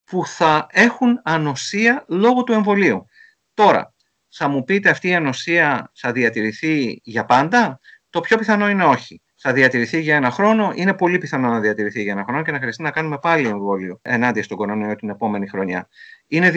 [0.04, 3.06] που θα έχουν ανοσία λόγω του εμβολίου.
[3.54, 3.94] Τώρα,
[4.30, 9.22] θα μου πείτε αυτή η ανοσία θα διατηρηθεί για πάντα; Το πιο πιθανό είναι όχι.
[9.46, 10.72] Θα διατηρηθεί για ένα χρόνο.
[10.76, 14.00] Είναι πολύ πιθανό να διατηρηθεί για ένα χρόνο και να χρειαστεί να κάνουμε πάλι εμβόλιο
[14.02, 15.88] ενάντια στον κορονοϊό την επόμενη χρονιά.
[16.28, 16.50] Είναι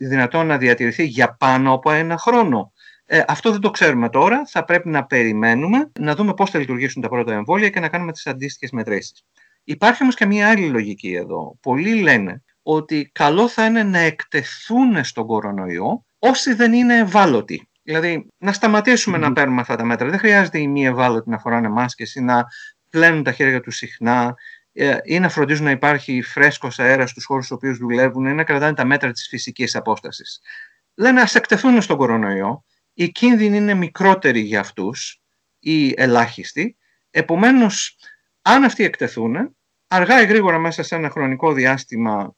[0.00, 2.71] δυνατόν να διατηρηθεί για πάνω από ένα χρόνο;
[3.06, 4.46] Ε, αυτό δεν το ξέρουμε τώρα.
[4.46, 8.12] Θα πρέπει να περιμένουμε να δούμε πώς θα λειτουργήσουν τα πρώτα εμβόλια και να κάνουμε
[8.12, 9.24] τις αντίστοιχες μετρήσεις.
[9.64, 11.56] Υπάρχει όμως και μια άλλη λογική εδώ.
[11.60, 17.68] Πολλοί λένε ότι καλό θα είναι να εκτεθούν στον κορονοϊό όσοι δεν είναι ευάλωτοι.
[17.82, 20.08] Δηλαδή, να σταματήσουμε να παίρνουμε αυτά τα μέτρα.
[20.08, 22.44] Δεν χρειάζεται οι μη ευάλωτοι να φοράνε μάσκες ή να
[22.90, 24.34] πλένουν τα χέρια τους συχνά
[24.72, 28.44] ε, ή να φροντίζουν να υπάρχει φρέσκος αέρας στους χώρους στους οποίους δουλεύουν ή να
[28.44, 30.40] κρατάνε τα μέτρα της φυσικής απόστασης.
[30.94, 35.22] Λένε ας εκτεθούν στον κορονοϊό οι κίνδυνοι είναι μικρότεροι για αυτούς
[35.58, 36.76] ή ελάχιστοι.
[37.10, 37.96] Επομένως,
[38.42, 39.56] αν αυτοί εκτεθούν,
[39.88, 42.36] αργά ή γρήγορα μέσα σε ένα χρονικό διάστημα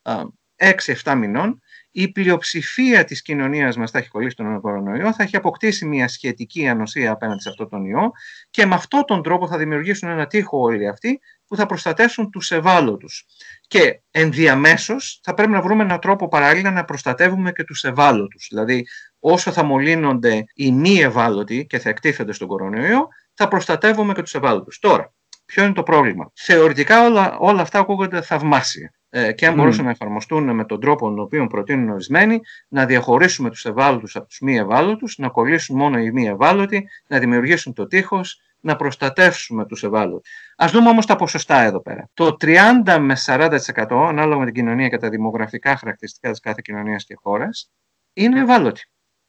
[0.57, 5.87] 6-7 μηνών, η πλειοψηφία της κοινωνίας μας θα έχει κολλήσει τον κορονοϊό, θα έχει αποκτήσει
[5.87, 8.11] μια σχετική ανοσία απέναντι σε αυτόν τον ιό
[8.51, 12.51] και με αυτόν τον τρόπο θα δημιουργήσουν ένα τείχο όλοι αυτοί που θα προστατεύσουν τους
[12.51, 13.27] ευάλωτους.
[13.67, 18.47] Και ενδιαμέσως θα πρέπει να βρούμε έναν τρόπο παράλληλα να προστατεύουμε και τους ευάλωτους.
[18.51, 18.87] Δηλαδή
[19.27, 24.35] όσο θα μολύνονται οι μη ευάλωτοι και θα εκτίθενται στον κορονοϊό, θα προστατεύουμε και τους
[24.35, 24.79] ευάλωτους.
[24.79, 25.13] Τώρα,
[25.45, 28.93] ποιο είναι το πρόβλημα; Θεωρητικά όλα, όλα αυτά ακούγονται θαυμάσια.
[29.11, 29.57] Ε, και αν mm.
[29.57, 34.27] μπορούσαν να εφαρμοστούν με τον τρόπο τον οποίο προτείνουν ορισμένοι, να διαχωρίσουμε τους ευάλωτους από
[34.27, 39.67] τους μη ευάλωτους, να κολλήσουν μόνο οι μη ευάλωτοι, να δημιουργήσουν το τείχος, να προστατεύσουμε
[39.67, 40.31] τους ευάλωτους.
[40.57, 42.09] Α δούμε όμως τα ποσοστά εδώ πέρα.
[42.15, 47.05] Το 30 με 40% ανάλογα με την κοινωνία και τα δημογραφικά χαρακτηριστικά της κάθε κοινωνίας
[47.05, 47.71] και χώρας
[48.13, 48.83] είναι ευάλωτοι.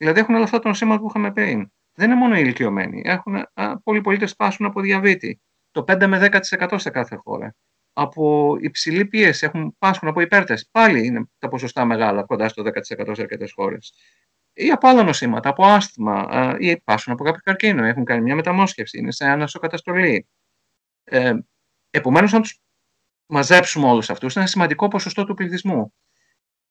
[0.05, 1.71] Δηλαδή έχουν όλα αυτά τα νοσήματα που είχαμε πριν.
[1.93, 3.01] Δεν είναι μόνο οι ηλικιωμένοι.
[3.05, 5.41] Έχουν, α, πολλοί πολίτες πάσουν από διαβήτη.
[5.71, 7.55] Το 5 με 10% σε κάθε χώρα
[7.93, 10.67] από υψηλή πίεση, έχουν, πάσχουν από υπέρτες.
[10.71, 13.93] Πάλι είναι τα ποσοστά μεγάλα, κοντά στο 10% σε αρκετές χώρες.
[14.53, 16.27] Ή από άλλα νοσήματα, από άσθημα,
[16.59, 20.27] ή πάσχουν από κάποιο καρκίνο, έχουν κάνει μια μεταμόσχευση, είναι σε ανασοκαταστολή.
[21.03, 21.33] Ε,
[21.89, 22.59] Επομένως, αν τους
[23.25, 25.93] μαζέψουμε όλους αυτούς, είναι ένα σημαντικό ποσοστό του πληθυσμού.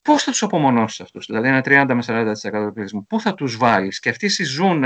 [0.05, 3.57] Πώς θα τους απομονώσεις αυτούς, δηλαδή ένα 30 με 40% του πληθυσμού, πού θα τους
[3.57, 4.85] βάλεις; Και αυτοί συζούν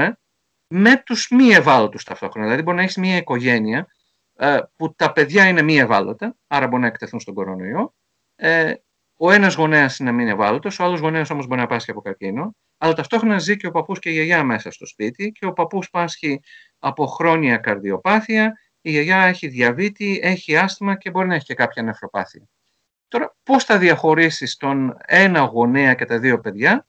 [0.68, 2.46] με τους μη ευάλωτους ταυτόχρονα.
[2.46, 3.87] Δηλαδή, μπορεί να έχεις μια οικογένεια
[4.35, 7.94] ε, που τα παιδιά είναι μη ευάλωτα, άρα μπορεί να εκτεθούν στον κορονοϊό.
[8.37, 8.74] Ε,
[9.16, 12.57] ο ένας γονέας είναι μη ευάλωτος, ο άλλος γονέας όμως μπορεί να πάσχει από καρκίνο,
[12.78, 15.90] αλλά ταυτόχρονα ζει και ο παππούς και η γιαγιά μέσα στο σπίτι και ο παππούς
[15.90, 16.40] πάσχει
[16.78, 21.83] από χρόνια καρδιοπάθεια, η γιαγιά έχει διαβήτη, έχει άσθημα και μπορεί να έχει και κάποια
[21.83, 22.48] νεφροπάθεια.
[23.08, 26.86] Τώρα, πώς θα διαχωρίσεις τον ένα γονέα και τα δύο παιδιά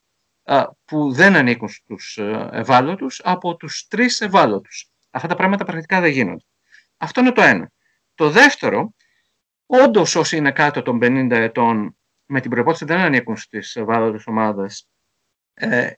[0.86, 6.12] που δεν ανήκουν στους ε, ευάλωτους από τους τρεις ευάλωτους; Αυτά τα πράγματα πρακτικά δεν
[6.12, 6.43] γίνονται.
[6.97, 7.71] Αυτό είναι το ένα.
[8.15, 8.93] Το δεύτερο,
[9.65, 14.89] όντως όσοι είναι κάτω των 50 ετών, με την προπόθεση δεν ανήκουν στις ευάλωτες ομάδες,
[15.53, 15.91] ε,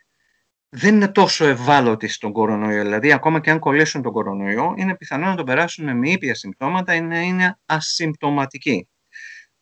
[0.70, 2.84] δεν είναι τόσο ευάλωτοι στον κορονοϊό.
[2.84, 6.94] Δηλαδή, ακόμα και αν κολλήσουν τον κορονοϊό, είναι πιθανό να τον περάσουν με ήπια συμπτώματα
[6.94, 8.88] ή να είναι ασυμπτωματικοί.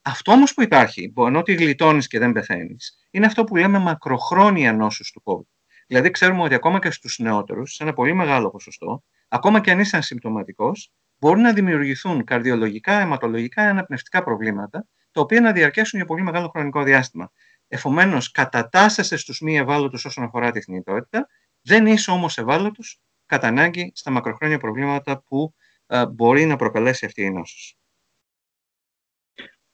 [0.02, 4.74] Αυτό όμως που υπάρχει, ενώ ότι γλιτώνεις και δεν πεθαίνεις, είναι αυτό που λέμε μακροχρόνια
[4.74, 5.48] νόσου του COVID.
[5.88, 9.80] Δηλαδή, ξέρουμε ότι ακόμα και στους νεότερους, σε ένα πολύ μεγάλο ποσοστό, ακόμα και αν
[9.80, 16.22] είσαι ασυμπτωματικός, μπορούν να δημιουργηθούν καρδιολογικά, αιματολογικά, αναπνευστικά προβλήματα, τα οποία να διαρκέσουν για πολύ
[16.22, 17.32] μεγάλο χρονικό διάστημα.
[17.68, 21.28] Επομένως, κατατάσσεσαι στους μη ευάλωτους όσον αφορά τη θνητότητα,
[21.62, 25.54] δεν είσαι όμως ευάλωτος κατά ανάγκη στα μακροχρόνια προβλήματα που
[25.88, 27.79] ε, μπορεί να προκαλέσει αυτή η νόσος.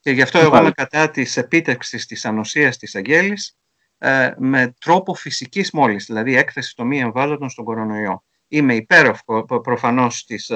[0.05, 3.57] Και γι' αυτό εγώ είμαι κατά της επίτευξης της ανοσίας της αγγέλης
[3.97, 9.11] ε, με τρόπο φυσικής μόλις, δηλαδή έκθεση των μη ευάλωτων στον κορονοϊό είμαι υπέρ
[9.63, 10.51] προφανώς της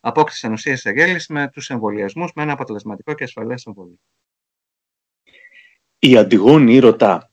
[0.00, 3.98] απόκτησης ενωσία της αγέλη με τους εμβολιασμούς με ένα αποτελεσματικό και ασφαλές εμβολίο.
[5.98, 7.30] Η Αντιγόνη ρωτά.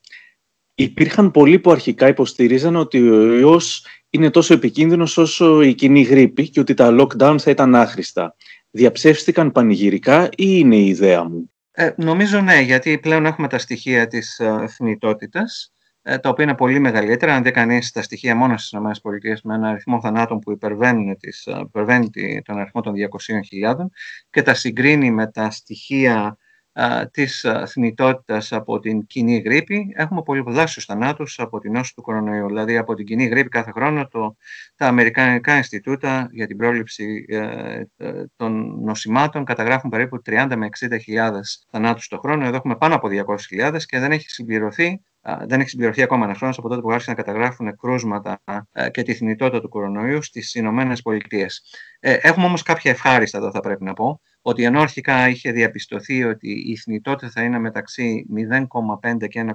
[0.76, 6.50] Υπήρχαν πολλοί που αρχικά υποστηρίζαν ότι ο ιός είναι τόσο επικίνδυνος όσο η κοινή γρήπη
[6.50, 8.36] και ότι τα lockdown θα ήταν άχρηστα.
[8.70, 14.08] Διαψεύστηκαν πανηγυρικά ή είναι η ιδέα μου; Ε, νομίζω ναι, γιατί πλέον έχουμε τα στοιχεία
[14.08, 15.74] της θνητότητας
[16.06, 17.36] ε, τα οποία είναι πολύ μεγαλύτερα.
[17.36, 21.46] Αν δει κανείς τα στοιχεία μόνο στις ΗΠΑ με ένα αριθμό θανάτων που υπερβαίνουν τις,
[21.46, 22.10] ε, υπερβαίνει
[22.42, 23.90] τον αριθμό των 200.000
[24.30, 26.36] και τα συγκρίνει με τα στοιχεία α,
[27.12, 32.48] της θνητότητας από την κοινή γρήπη, έχουμε πολλαπλάσιους θανάτους από την νόση του κορονοϊού.
[32.48, 34.36] Δηλαδή από την κοινή γρήπη κάθε χρόνο το,
[34.76, 41.32] τα Αμερικανικά Ινστιτούτα για την πρόληψη ε, ε, των νοσημάτων καταγράφουν περίπου 30 με 60.000
[41.72, 42.46] θανάτους το χρόνο.
[42.46, 43.08] Εδώ έχουμε πάνω από
[43.62, 45.02] 200.000 και δεν έχει συμπληρωθεί
[45.46, 48.42] δεν έχει συμπληρωθεί ακόμα ένας χρόνος από τότε που άρχισαν να καταγράφουν κρούσματα
[48.92, 51.64] και τη θνητότητα του κορονοϊού στις Ηνωμένες Πολιτείες.
[52.00, 56.24] Ε, έχουμε όμως κάποια ευχάριστα εδώ, θα πρέπει να πω, ότι ενώ αρχικά είχε διαπιστωθεί
[56.24, 59.46] ότι η θνητότητα θα είναι μεταξύ 0,5 και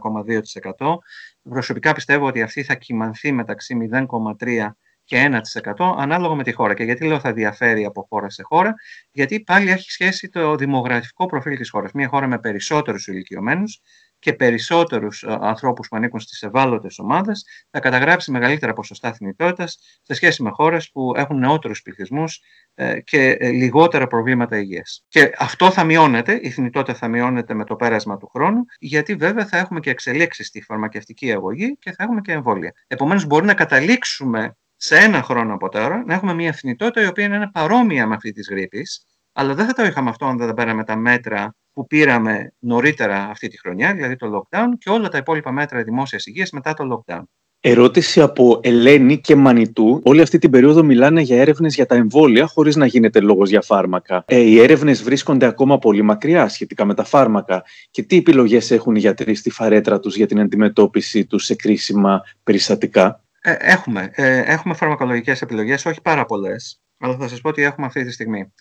[0.78, 0.96] 1,2%,
[1.42, 4.68] προσωπικά πιστεύω ότι αυτή θα κυμανθεί μεταξύ 0,3
[5.08, 5.30] και
[5.76, 6.74] 1% ανάλογα με τη χώρα.
[6.74, 8.74] Και γιατί λέω θα διαφέρει από χώρα σε χώρα,
[9.10, 11.92] γιατί πάλι έχει σχέση το δημογραφικό προφίλ της χώρας.
[11.92, 13.80] Μια χώρα με περισσότερους ηλικιωμένους
[14.18, 20.14] και περισσότερους ε, ανθρώπους που ανήκουν στις ευάλωτες ομάδες θα καταγράψει μεγαλύτερα ποσοστά θνητότητας σε
[20.14, 22.40] σχέση με χώρες που έχουν νεότερους πληθυσμούς
[22.74, 25.04] ε, και ε, λιγότερα προβλήματα υγείας.
[25.08, 29.46] Και αυτό θα μειώνεται, η θνητότητα θα μειώνεται με το πέρασμα του χρόνου, γιατί βέβαια
[29.46, 32.72] θα έχουμε και εξελίξεις στη φαρμακευτική αγωγή και θα έχουμε και εμβόλια.
[32.86, 37.24] Επομένως μπορεί να καταλήξουμε σε ένα χρόνο από τώρα να έχουμε μια θνητότητα η οποία
[37.24, 40.84] είναι παρόμοια με αυτή της γρήπης, αλλά δεν θα το είχαμε αυτό αν δεν πέραμε
[40.84, 45.52] τα μέτρα που πήραμε νωρίτερα αυτή τη χρονιά, δηλαδή το lockdown και όλα τα υπόλοιπα
[45.52, 47.22] μέτρα δημόσιας υγείας μετά το lockdown.
[47.60, 50.00] Ερώτηση από Ελένη και Μανιτού.
[50.04, 53.62] Όλη αυτή την περίοδο μιλάνε για έρευνες για τα εμβόλια, χωρίς να γίνεται λόγος για
[53.62, 54.24] φάρμακα.
[54.26, 57.64] Ε, οι έρευνες βρίσκονται ακόμα πολύ μακριά σχετικά με τα φάρμακα.
[57.90, 62.22] Και τι επιλογές έχουν οι γιατροί στη φαρέτρα τους για την αντιμετώπιση τους σε κρίσιμα
[62.42, 64.10] περιστατικά; Ε, έχουμε.
[64.12, 68.10] Ε, έχουμε φαρμακολογικές επιλογές, όχι πάρα πολλές, αλλά θα σας πω ότι έχουμε αυτή τη
[68.10, 68.52] στιγμή.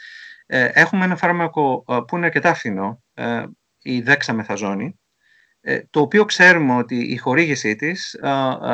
[0.46, 3.44] Ε, έχουμε ένα φάρμακο ε, που είναι αρκετά φθηνό, ε,
[3.82, 5.00] η δέξαμεθαζόνη,
[5.62, 8.20] ε, το οποίο ξέρουμε ότι η χορήγησή της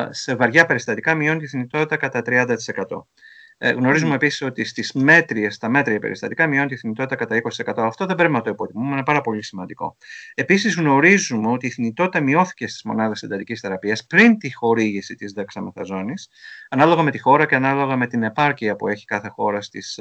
[0.09, 2.55] σε βαριά περιστατικά μειώνει τη θνητότητα κατά 30%.
[3.65, 4.15] Ε, γνωρίζουμε mm.
[4.15, 7.73] επίσης ότι στις μέτριες, στα μέτρια περιστατικά μειώνει τη θνητότητα κατά 20%.
[7.75, 9.97] Αυτό δεν πρέπει να το υποτιμούμε, είναι πάρα πολύ σημαντικό.
[10.33, 16.29] Επίσης, γνωρίζουμε ότι η θνητότητα μειώθηκε στις μονάδες εντατικής θεραπείας πριν τη χορήγηση της δεξαμεθαζόνης,
[16.69, 19.99] ανάλογα με τη χώρα και ανάλογα με την επάρκεια που έχει κάθε χώρα στις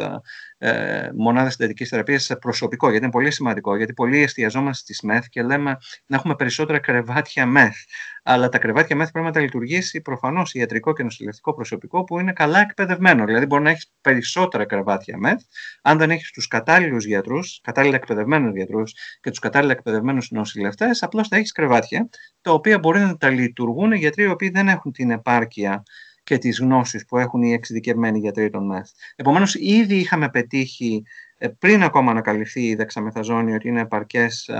[0.59, 2.88] ε, μονάδες εντατικής θεραπείας σε προσωπικό.
[2.88, 7.46] Γιατί είναι πολύ σημαντικό, γιατί πολλοί εστιαζόμαστε στις ΜΕΘ και λέμε να έχουμε περισσότερα κρεβάτια
[7.46, 7.75] ΜΕΘ
[8.22, 12.33] αλλά τα κρεβάτια μεθ πρέπει να τα λειτουργήσει προφανώς ιατρικό και νοσηλευτικό προσωπικό που είναι
[12.33, 13.25] καλά εκπαιδευμένο.
[13.25, 15.40] Δηλαδή, μπορεί να έχεις περισσότερα κρεβάτια μεθ,
[15.82, 21.28] αν δεν έχεις τους κατάλληλους γιατρούς, κατάλληλα εκπαιδευμένους γιατρούς και τους κατάλληλα εκπαιδευμένους νοσηλευτές, απλώς
[21.28, 22.08] θα έχεις κρεβάτια,
[22.40, 25.82] τα οποία μπορεί να τα λειτουργούν γιατροί οι οποίοι δεν έχουν την επάρκεια
[26.24, 28.88] και τις γνώσεις που έχουν οι εξειδικευμένοι γιατροί των ΜΕΘ.
[29.16, 34.50] Επομένως, ήδη είχαμε πετύχει ε, πριν ακόμα ανακαλυφθεί η δεξαμεθαζόνη ότι είναι επαρκές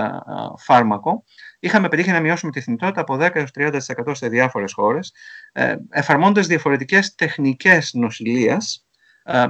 [0.57, 1.23] φάρμακο,
[1.59, 5.13] είχαμε πετύχει να μειώσουμε τη θνητότητα από 10 30% σε διάφορες χώρες,
[5.51, 8.92] ε, εφαρμόντας διαφορετικές τεχνικές νοσηλείας ε,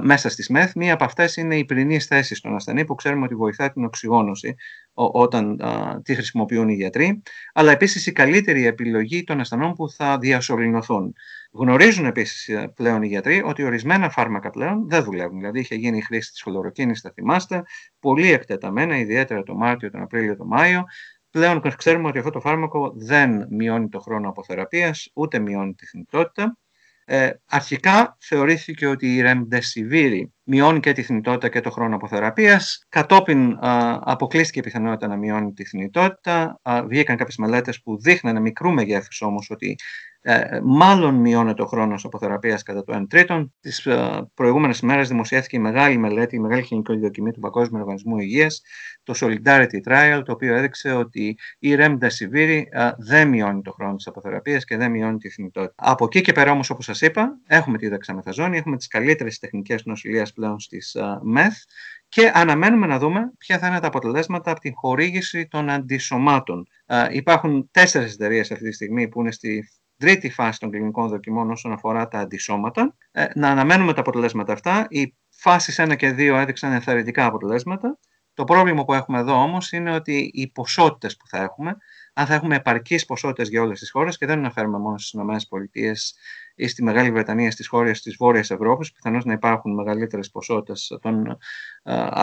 [0.02, 0.74] μέσα στις ΜΕΘ.
[0.74, 4.54] Μία από αυτές είναι η πυρηνή θέση στον ασθενή που ξέρουμε ότι βοηθά την οξυγόνωση
[4.94, 5.60] όταν
[6.02, 11.14] τη χρησιμοποιούν οι γιατροί, αλλά επίσης η καλύτερη επιλογή των ασθενών που θα διασωληνωθούν.
[11.52, 15.38] Γνωρίζουν επίσης ε, πλέον οι γιατροί ότι ορισμένα φάρμακα πλέον δεν δουλεύουν.
[15.38, 17.62] Δηλαδή, είχε γίνει η χρήση της χλωροκίνη, θα θυμάστε,
[18.00, 20.84] πολύ εκτεταμένα, ιδιαίτερα το Μάρτιο, τον Απρίλιο, τον Μάιο.
[21.30, 26.58] Πλέον ξέρουμε ότι αυτό το φάρμακο δεν μειώνει το χρόνο αποθεραπείας, ούτε μειώνει τη θνητότητα.
[27.06, 32.86] Ε, αρχικά θεωρήθηκε ότι η Remdesivir μειώνει και τη θνητότητα και το χρόνο αποθεραπείας.
[32.88, 36.60] Κατόπιν α, αποκλείστηκε η πιθανότητα να μειώνει τη θνητότητα.
[36.62, 39.76] Α, βγήκαν κάποιες μελέτες που δείχνανε μικρού μεγέθους όμως ότι
[40.26, 43.54] ε, μάλλον μειώνεται ο χρόνος αποθεραπείας κατά το 1 τρίτον.
[43.60, 48.18] Τις ε, προηγούμενες ημέρες δημοσιεύθηκε η μεγάλη μελέτη, η μεγάλη χημική δοκιμή του Παγκόσμιου Οργανισμού
[48.18, 48.62] Υγείας,
[49.02, 54.06] το Solidarity Trial, το οποίο έδειξε ότι η Remdesivir ε, δεν μειώνει το χρόνο της
[54.06, 55.74] αποθεραπείας και δεν μειώνει τη θνητότητα.
[55.76, 59.84] Από εκεί και πέρα όμως, όπως σας είπα, έχουμε τη δεξαμεθαζόνη, έχουμε τις καλύτερες τεχνικές
[59.84, 61.54] νοσηλείας πλέον στις ΜΕΘ
[62.08, 66.66] και αναμένουμε να δούμε ποια θα είναι τα αποτελέσματα από την χορήγηση των αντισωμάτων.
[67.10, 69.64] υπάρχουν τέσσερις εταιρείες αυτή τη στιγμή που είναι στη
[70.04, 72.96] τρίτη φάση των κλινικών δοκιμών όσον αφορά τα αντισώματα.
[73.12, 74.86] Ε, να αναμένουμε τα αποτελέσματα αυτά.
[74.88, 77.98] Οι φάσεις 1 και 2 έδειξαν ενθαρρυντικά αποτελέσματα.
[78.34, 81.76] Το πρόβλημα που έχουμε εδώ όμως είναι ότι οι ποσότητες που θα έχουμε,
[82.14, 85.92] αν θα έχουμε επαρκείς ποσότητες για όλες τις χώρες και δεν αναφέρουμε μόνο στις ΗΠΑ
[86.56, 91.38] ή στη Μεγάλη Βρετανία, στις χώρες της Βόρειας Ευρώπης, πιθανώς να υπάρχουν μεγαλύτερες ποσότητες των,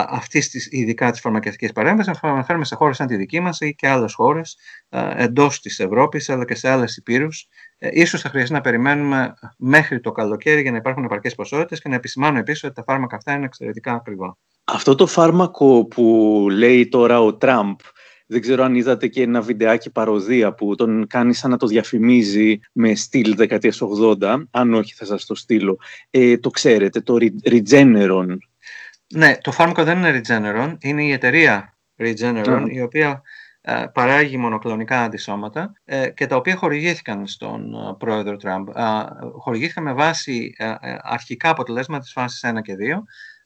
[0.10, 3.88] αυτής της, ειδικά της φαρμακευτικής παρέμβασης, αναφέρουμε σε χώρες σαν τη δική μας ή και
[3.88, 4.58] άλλες χώρες
[5.16, 7.48] εντός της Ευρώπης, αλλά και σε άλλες υπήρους.
[7.78, 11.90] Ε, ίσως θα χρειαστεί να περιμένουμε μέχρι το καλοκαίρι για να υπάρχουν επαρκές ποσότητες και
[11.90, 14.38] να επισημάνω επίσης ότι τα φάρμακα αυτά είναι εξαιρετικά ακριβά.
[14.64, 17.80] Αυτό το φάρμακο που λέει τώρα ο Τραμπ,
[18.32, 22.60] δεν ξέρω αν είδατε και ένα βιντεάκι παροδία που τον κάνει σαν να το διαφημίζει
[22.72, 23.82] με στυλ δεκαετίας
[24.22, 24.44] 80.
[24.52, 25.80] Αν όχι θα σας το στείλω.
[26.10, 28.38] Ε, το ξέρετε, το Regeneron.
[29.14, 30.76] Ναι, το φάρμακο δεν είναι Regeneron.
[30.80, 33.22] Είναι η εταιρεία Regeneron, η οποία
[33.62, 38.68] ε, παράγει μονοκλονικά αντισώματα ε, και τα οποία χορηγήθηκαν στον ε, πρόεδρο Τραμπ.
[39.40, 40.56] χορηγήθηκαν με βάση
[41.02, 42.78] αρχικά αποτελέσματα της φάσης 1 και 2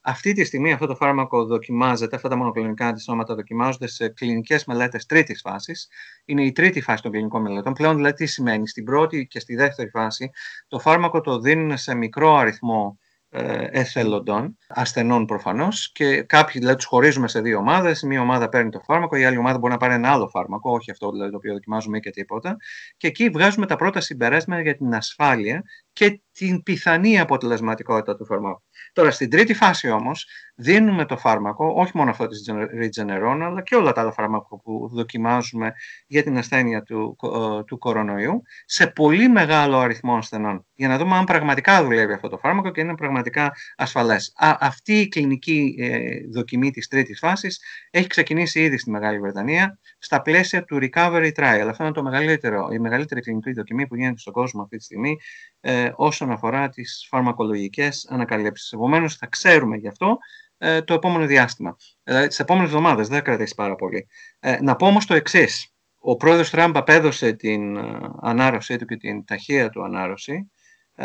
[0.06, 5.06] αυτή τη στιγμή αυτό το φάρμακο δοκιμάζεται, αυτά τα μονοκλινικά αντισώματα δοκιμάζονται σε κλινικές μελέτες
[5.06, 5.90] τρίτης φάσης.
[6.26, 7.74] Είναι η τρίτη φάση των κλινικών μελετών.
[7.74, 10.30] Πλέον δηλαδή τι σημαίνει, στην πρώτη και στη δεύτερη φάση
[10.68, 16.86] το φάρμακο το δίνουν σε μικρό αριθμό ε, εθελοντών, ασθενών προφανώς, και κάποιοι δηλαδή τους
[16.86, 18.02] χωρίζουμε σε δύο ομάδες.
[18.02, 20.92] Μία ομάδα παίρνει το φάρμακο, η άλλη ομάδα μπορεί να πάρει ένα άλλο φάρμακο, όχι
[20.92, 22.58] αυτό δηλαδή το οποίο δοκιμάζουμε και τίποτα.
[22.98, 25.64] Και εκεί βγάζουμε τα πρώτα συμπεράσματα για την ασφάλεια
[25.94, 28.65] και την πιθανή αποτελεσματικότητα του φαρμάκου.
[28.94, 33.76] Τώρα, στην τρίτη φάση όμως, δίνουμε το φάρμακο, όχι μόνο αυτό της Regeneron, αλλά και
[33.76, 35.74] όλα τα άλλα φάρμακα που δοκιμάζουμε
[36.08, 41.16] για την ασθένεια του, ε, του κορονοϊού, σε πολύ μεγάλο αριθμό ασθενών, για να δούμε
[41.16, 44.34] αν πραγματικά δουλεύει αυτό το φάρμακο και είναι πραγματικά ασφαλές.
[44.60, 46.00] αυτή η κλινική ε,
[46.34, 51.68] δοκιμή της τρίτης φάσης έχει ξεκινήσει ήδη στη Μεγάλη Βρετανία, στα πλαίσια του Recovery Trial.
[51.70, 55.18] Αυτό είναι το μεγαλύτερο, η μεγαλύτερη κλινική δοκιμή που γίνεται στον κόσμο αυτή τη στιγμή,
[55.60, 58.65] ε, όσον αφορά τις φαρμακολογικές ανακαλύψεις.
[58.74, 60.18] Επομένως θα ξέρουμε γι' αυτό
[60.58, 61.76] ε, το επόμενο διάστημα.
[62.04, 64.08] Δηλαδή τις επόμενες εβδομάδες, δεν κρατήσει πάρα πολύ.
[64.40, 65.70] Ε, να πω όμως το εξής
[66.08, 67.78] ο πρόεδρος Τραμπ απέδωσε την
[68.22, 70.52] ανάρρωσή του και την ταχεία του ανάρρωση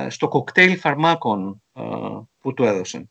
[0.09, 1.62] στο κοκτέιλ φαρμάκων
[2.38, 3.11] που του έδωσαν.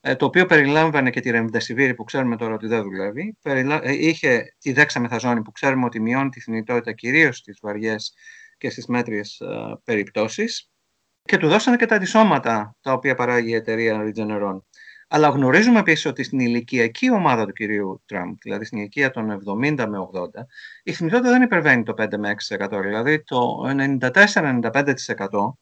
[0.00, 4.54] Ε, το οποίο περιλάμβανε και τη ρεμβδεσιβήρη που ξέρουμε τώρα ότι δεν δουλεύει, ε, είχε
[4.58, 8.14] τη δέξαμεθαζόνη που ξέρουμε ότι μειώνει τη θνητότητα κυρίως στις βαριές
[8.58, 10.70] και στις μέτριες ε, περιπτώσεις
[11.28, 14.58] και του δώσανε και τα αντισώματα τα οποία παράγει η εταιρεία Regeneron.
[15.10, 19.86] Αλλά γνωρίζουμε επίσης ότι στην ηλικιακή ομάδα του κυρίου Τραμπ, δηλαδή στην ηλικία των 70
[19.88, 20.44] με 80,
[20.82, 22.80] η θνητότητα δεν υπερβαίνει το 5 με 6%.
[22.82, 23.64] Δηλαδή το
[24.00, 24.70] 94-95%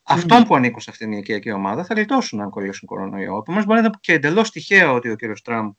[0.02, 3.36] αυτών που ανήκουν σε αυτήν την ηλικιακή ομάδα θα λιτώσουν αν κολλήσουν κορονοϊό.
[3.38, 5.72] Επομένως, μπορεί να είναι και εντελώς τυχαίο ότι ο κύριος Τραμπ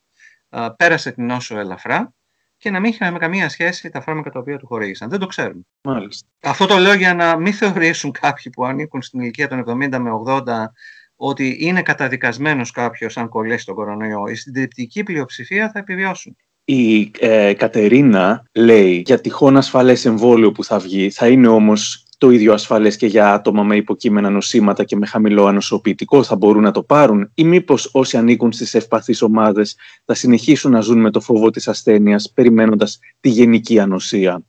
[0.77, 2.13] πέρασε την νόσο ελαφρά
[2.57, 5.09] και να μην είχαν με καμία σχέση τα φάρμακα τα οποία του χορήγησαν.
[5.09, 5.61] Δεν το ξέρουμε.
[5.81, 6.27] Μάλιστα.
[6.43, 10.09] Αυτό το λέω για να μην θεωρήσουν κάποιοι που ανήκουν στην ηλικία των 70 με
[10.27, 10.41] 80
[11.15, 14.27] ότι είναι καταδικασμένος κάποιος αν κολλήσει τον κορονοϊό.
[14.27, 16.35] Η συντριπτική πλειοψηφία θα επιβιώσουν.
[16.65, 22.29] Η ε, Κατερίνα λέει για τυχόν ασφαλές εμβόλιο που θα βγει θα είναι όμως το
[22.29, 26.71] ίδιο ασφαλές και για άτομα με υποκείμενα νοσήματα και με χαμηλό ανοσοποιητικό θα μπορούν να
[26.71, 29.75] το πάρουν ή μήπως όσοι ανήκουν στις ευπαθείς ομάδες
[30.05, 34.43] θα συνεχίσουν να ζουν με το φόβο της ασθένειας περιμένοντας τη γενική ανοσία;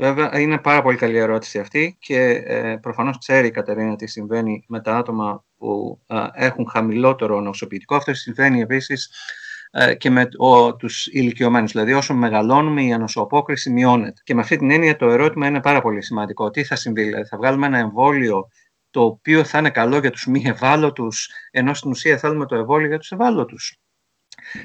[0.00, 4.64] Βέβαια, είναι πάρα πολύ καλή ερώτηση αυτή και ε, προφανώς ξέρει η Κατερίνα τι συμβαίνει
[4.68, 6.00] με τα άτομα που
[6.32, 7.96] έχουν χαμηλότερο νοσοποιητικό.
[7.96, 9.49] Αυτό συμβαίνει επίσης ε,
[9.98, 11.72] και με ο, τους ηλικιωμένους.
[11.72, 14.20] Δηλαδή όσο μεγαλώνουμε η ανοσοαπόκριση μειώνεται.
[14.24, 16.50] Και με αυτή την έννοια το ερώτημα είναι πάρα πολύ σημαντικό.
[16.50, 18.48] Τι θα συμβεί, δηλαδή θα βγάλουμε ένα εμβόλιο
[18.90, 22.86] το οποίο θα είναι καλό για τους μη ευάλωτους, ενώ στην ουσία θέλουμε το εμβόλιο
[22.86, 23.78] για τους ευάλωτους.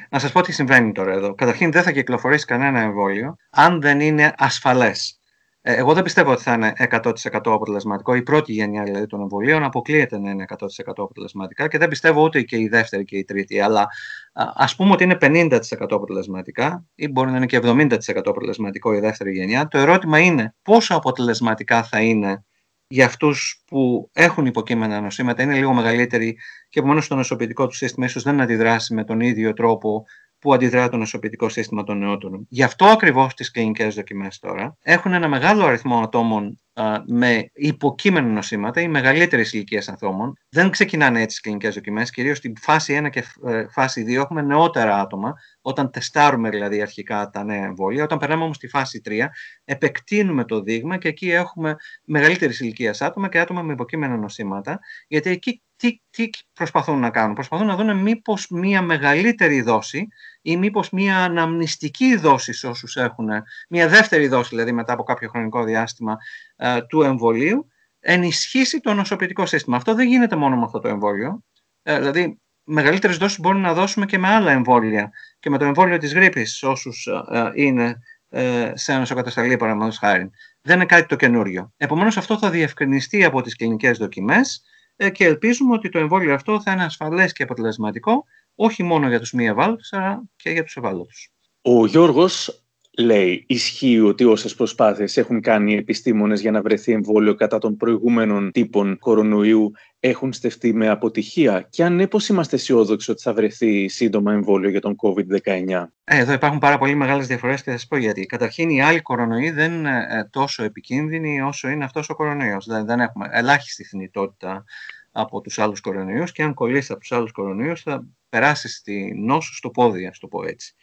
[0.09, 1.35] Να σας πω τι συμβαίνει τώρα εδώ.
[1.35, 5.19] Καταρχήν δεν θα κυκλοφορήσει κανένα εμβόλιο αν δεν είναι ασφαλές.
[5.67, 7.11] Ε, εγώ δεν πιστεύω ότι θα είναι 100%
[7.43, 8.15] αποτελεσματικό.
[8.15, 10.57] Η πρώτη γενιά δηλαδή, των εμβολίων αποκλείεται να είναι 100%
[10.95, 13.59] αποτελεσματικά και δεν πιστεύω ούτε και η δεύτερη και η τρίτη.
[13.59, 13.87] Αλλά
[14.33, 19.31] ας πούμε ότι είναι 50% αποτελεσματικά ή μπορεί να είναι και 70% αποτελεσματικό η δεύτερη
[19.31, 19.67] γενιά.
[19.67, 22.43] Το ερώτημα είναι πόσο αποτελεσματικά θα είναι
[22.87, 26.37] για αυτούς που έχουν υποκείμενα νοσήματα, είναι λίγο μεγαλύτεροι
[26.69, 30.05] και επομένω το νοσοποιητικό τους σύστημα ίσως δεν αντιδράσει με τον ίδιο τρόπο
[30.45, 32.45] που αντιδρά το νοσοποιητικό σύστημα των νεότερων.
[32.49, 36.59] Γι' αυτό ακριβώς τις κλινικές δοκιμές τώρα έχουν ένα μεγάλο αριθμό ατόμων
[37.07, 40.33] με υποκείμενα νοσήματα ή μεγαλύτερη ηλικία ανθρώπων.
[40.49, 42.09] Δεν ξεκινάνε έτσι τις κλινικές δοκιμές.
[42.09, 47.29] Κυρίως στην φάση 1 και ε, φάση 2 έχουμε νεότερα άτομα, όταν τεστάρουμε δηλαδή αρχικά
[47.29, 48.03] τα νέα εμβόλια.
[48.03, 49.25] Όταν περνάμε όμως στη φάση 3,
[49.65, 54.79] επεκτείνουμε το δείγμα και εκεί έχουμε μεγαλύτερης ηλικίας άτομα και άτομα με υποκείμενα νοσήματα.
[55.07, 57.33] Γιατί εκεί τι, τι προσπαθούν να κάνουν.
[57.33, 60.07] Προσπαθούν να δουν μήπως μία μεγαλύτερη δόση
[60.41, 63.29] ή μήπως μία αναμνηστική δόση σε όσους έχουν,
[63.69, 66.17] μία δεύτερη δόση δηλαδή μετά από κάποιο χρονικό διάστημα
[66.55, 67.67] ε, του εμβολίου,
[67.99, 69.77] ενισχύσει το νοσοποιητικό σύστημα.
[69.77, 71.43] Αυτό δεν γίνεται μόνο με αυτό το εμβόλιο.
[71.83, 75.11] Ε, δηλαδή, μεγαλύτερες δόσεις μπορούμε να δώσουμε και με άλλα εμβόλια.
[75.39, 77.97] Και με το εμβόλιο της γρήπης, όσους ε, ε είναι
[78.29, 80.29] ε, σε νοσοκατασταλή, παραδείγματος χάρη.
[80.61, 81.73] Δεν είναι κάτι το καινούριο.
[81.77, 84.74] Επομένως, αυτό θα διευκρινιστεί από τις κλινικές δοκιμές ε,
[85.11, 89.31] και ελπίζουμε ότι το εμβόλιο αυτό θα είναι ασφαλές και αποτελεσματικό όχι μόνο για τους
[89.31, 91.29] μη ευάλωτους, αλλά και για τους ευάλωτους.
[91.61, 92.64] Ο Γιώργος
[92.97, 97.77] λέει, ισχύει ότι όσες προσπάθειες έχουν κάνει οι επιστήμονες για να βρεθεί εμβόλιο κατά των
[97.77, 103.33] προηγούμενων τύπων κορονοϊού έχουν στεφτεί με αποτυχία; Και αν ναι, πώς είμαστε αισιόδοξοι ότι θα
[103.33, 105.87] βρεθεί σύντομα εμβόλιο για τον COVID-19.
[106.03, 108.25] Ε, εδώ υπάρχουν πάρα πολύ μεγάλες διαφορές και θα σας πω γιατί.
[108.25, 112.65] Καταρχήν οι άλλοι κορονοϊοί δεν είναι ε, τόσο επικίνδυνοι όσο είναι αυτός ο κορονοϊός.
[112.65, 114.63] Δηλαδή δεν έχουμε ελάχιστη θνητότητα
[115.11, 119.53] από τους άλλους κορονοϊούς και αν κολλήσει από τους άλλους κορονοϊούς θα περάσει τη νόσο
[119.53, 120.75] στο πόδι, ας το πω έτσι.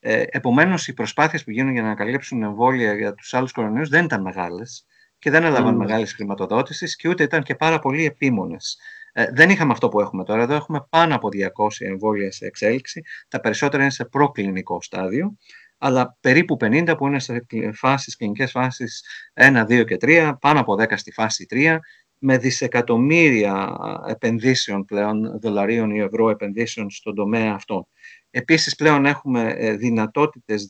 [0.00, 4.04] Ε, Επομένως, οι προσπάθειες που γίνουν για να ανακαλύψουν εμβόλια για τους άλλους κορονοϊούς δεν
[4.04, 4.86] ήταν μεγάλες
[5.18, 5.78] και δεν έλαβαν mm.
[5.78, 8.78] μεγάλης χρηματοδότησης και ούτε ήταν και πάρα πολύ επίμονες.
[9.12, 10.42] Ε, δεν είχαμε αυτό που έχουμε τώρα.
[10.42, 13.02] Εδώ έχουμε πάνω από 200 εμβόλια σε εξέλιξη.
[13.28, 15.36] Τα περισσότερα είναι σε προκλινικό στάδιο.
[15.78, 20.74] Αλλά περίπου 50 που είναι σε φάσεις, κλινικές φάσεις 1, 2 και 3, πάνω από
[20.74, 21.78] 10 στη φάση 3,
[22.18, 23.76] με δισεκατομμύρια
[24.08, 27.88] επενδύσεων πλέον, δολαρίων ή ευρώ επενδύσεων στον τομέα αυτό.
[28.30, 30.68] Επίσης πλέον έχουμε ε, δυνατότητες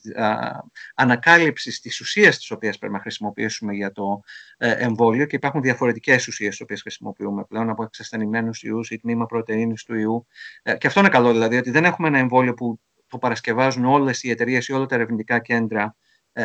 [0.95, 4.21] ανακάλυψης της ουσίας της οποίας πρέπει να χρησιμοποιήσουμε για το
[4.57, 9.25] ε, εμβόλιο και υπάρχουν διαφορετικές ουσίες τις οποίες χρησιμοποιούμε πλέον από εξασθενημένους ιούς ή τμήμα
[9.25, 10.27] πρωτεΐνης του ιού.
[10.63, 14.23] Ε, και αυτό είναι καλό δηλαδή ότι δεν έχουμε ένα εμβόλιο που το παρασκευάζουν όλες
[14.23, 15.95] οι εταιρείες ή όλα τα ερευνητικά κέντρα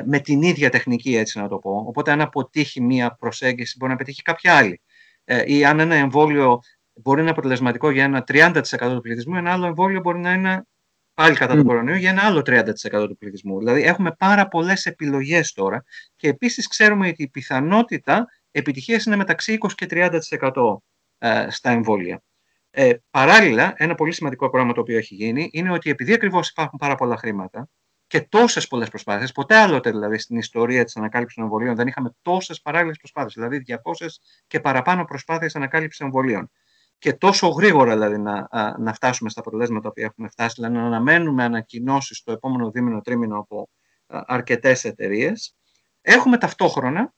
[0.05, 1.85] με την ίδια τεχνική έτσι να το πω.
[1.87, 4.83] Οπότε αν αποτύχει μία προσέγγιση μπορεί να πετύχει κάποια άλλη.
[5.45, 6.61] Ή αν ένα εμβόλιο
[6.93, 10.67] μπορεί να είναι αποτελεσματικό για ένα 30% του πληθυσμού, ένα άλλο εμβόλιο μπορεί να είναι
[11.17, 11.57] πάλι κατά mm.
[11.57, 13.59] τον κορονοϊό για ένα άλλο 30% του πληθυσμού.
[13.59, 15.85] Δηλαδή έχουμε πάρα πολλές επιλογές τώρα
[16.17, 20.21] και επίσης ξέρουμε ότι η πιθανότητα επιτυχίας είναι μεταξύ 20 και 30%
[21.19, 22.23] ε, στα εμβόλια.
[22.71, 26.79] Ε, παράλληλα, ένα πολύ σημαντικό πράγμα το οποίο έχει γίνει είναι ότι επειδή ακριβώς υπάρχουν
[26.79, 27.69] πάρα πολλά χρήματα
[28.07, 29.33] και τόσες πολλές προσπάθειες.
[29.33, 33.35] Ποτέ άλλοτε δηλαδή στην ιστορία της ανακάλυψης των εμβολίων δεν είχαμε τόσες παράλληλες προσπάθειες.
[33.35, 34.07] Δηλαδή 200
[34.47, 36.51] και παραπάνω προσπάθειες ανακάλυψης εμβολίων.
[36.99, 41.45] Και τόσο γρήγορα δηλαδή να, να φτάσουμε στα αποτελέσματα που έχουμε φτάσει, δηλαδή να αναμένουμε
[41.45, 43.69] ανακοινώσεις το επόμενο δίμηνο, τρίμηνο από
[44.07, 45.57] αρκετές εταιρείες.
[46.01, 47.15] Έχουμε ταυτόχρονα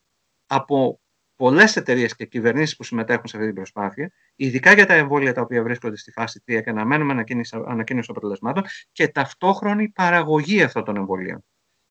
[0.46, 1.00] από
[1.36, 5.40] πολλές εταιρείες και κυβερνήσεις που συμμετέχουν σε αυτή την προσπάθεια, ειδικά για τα εμβόλια τα
[5.40, 7.24] οποία βρίσκονται στη φάση 3 και αναμένουμε
[7.66, 11.44] ανακοίνωση αποτελεσμάτων και ταυτόχρονη παραγωγή αυτών των εμβολίων.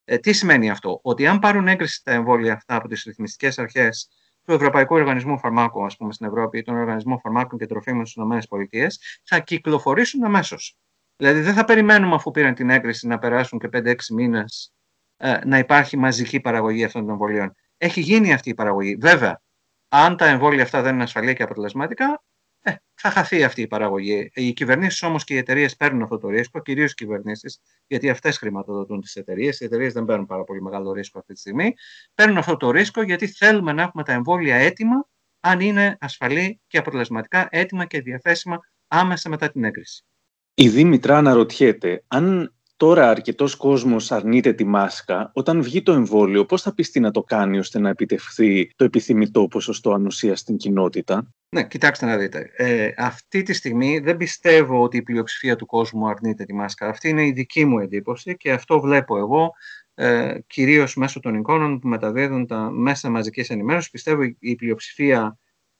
[0.04, 4.10] Ε, τι σημαίνει αυτό, Ότι αν πάρουν έγκριση τα εμβόλια αυτά από τις ρυθμιστικές αρχές
[4.48, 8.24] του Ευρωπαϊκού Οργανισμού Φαρμάκου, ας πούμε, στην Ευρώπη ή τον Οργανισμό Φαρμάκων και Τροφίμων στις
[8.24, 8.88] ΗΠΑ,
[9.24, 10.78] θα κυκλοφορήσουν αμέσως.
[11.16, 14.74] Δηλαδή, δεν θα περιμένουμε αφού πήραν την έγκριση να περάσουν και 5-6 μήνες
[15.18, 18.96] ε, να υπάρχει μαζική παραγωγή αυτών των εμβολίων έχει γίνει αυτή η παραγωγή.
[18.96, 19.42] Βέβαια,
[19.88, 22.24] αν τα εμβόλια αυτά δεν είναι ασφαλή και αποτελεσματικά,
[22.62, 24.32] ε, θα χαθεί αυτή η παραγωγή.
[24.34, 28.38] Οι κυβερνήσεις όμως και οι εταιρείες παίρνουν αυτό το ρίσκο, κυρίως οι κυβερνήσεις, γιατί αυτές
[28.38, 29.60] χρηματοδοτούν τις εταιρείες.
[29.60, 31.74] Οι εταιρείες δεν παίρνουν πάρα πολύ μεγάλο ρίσκο αυτή τη στιγμή.
[32.14, 36.78] Παίρνουν αυτό το ρίσκο γιατί θέλουμε να έχουμε τα εμβόλια έτοιμα, αν είναι ασφαλή και
[36.78, 40.06] αποτελεσματικά, έτοιμα και διαθέσιμα άμεσα μετά την έγκριση.
[40.54, 46.62] Η Δήμητρα αναρωτιέται αν τώρα αρκετός κόσμος αρνείται τη μάσκα, όταν βγει το εμβόλιο, πώς
[46.62, 51.68] θα πιστεί να το κάνει ώστε να επιτευχθεί το επιθυμητό ποσοστό ανοσίας στην κοινότητα; Ναι,
[51.68, 52.52] κοιτάξτε να δείτε.
[52.56, 56.88] Ε, αυτή τη στιγμή δεν πιστεύω ότι η πλειοψηφία του κόσμου αρνείται τη μάσκα.
[56.88, 59.52] Αυτή είναι η δική μου εντύπωση και αυτό βλέπω εγώ
[59.94, 63.90] ε, κυρίως μέσω των εικόνων που μεταδίδουν τα μέσα μαζικής ενημέρωσης.
[63.90, 65.38] Πιστεύω η πλειοψηφία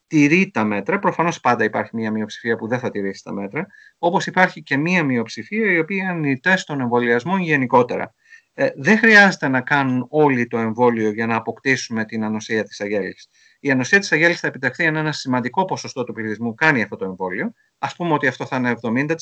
[0.08, 1.00] τηρεί τα μέτρα.
[1.00, 3.68] Προφανώς πάντα υπάρχει μια μειοψηφία που δεν θα τηρήσει τα μέτρα.
[3.98, 8.14] Όπως υπάρχει και μια μειοψηφία η οποία είναι αρνητέ των εμβολιασμών γενικότερα.
[8.54, 13.30] Ε, δεν χρειάζεται να κάνουν όλοι το εμβόλιο για να αποκτήσουμε την ανοσία της αγέλης.
[13.60, 17.06] Η ανοσία της αγέλης θα επιτευχθεί αν ένα σημαντικό ποσοστό του πληθυσμού κάνει αυτό το
[17.06, 17.54] εμβόλιο.
[17.78, 19.16] Α πούμε ότι αυτό θα είναι 70%.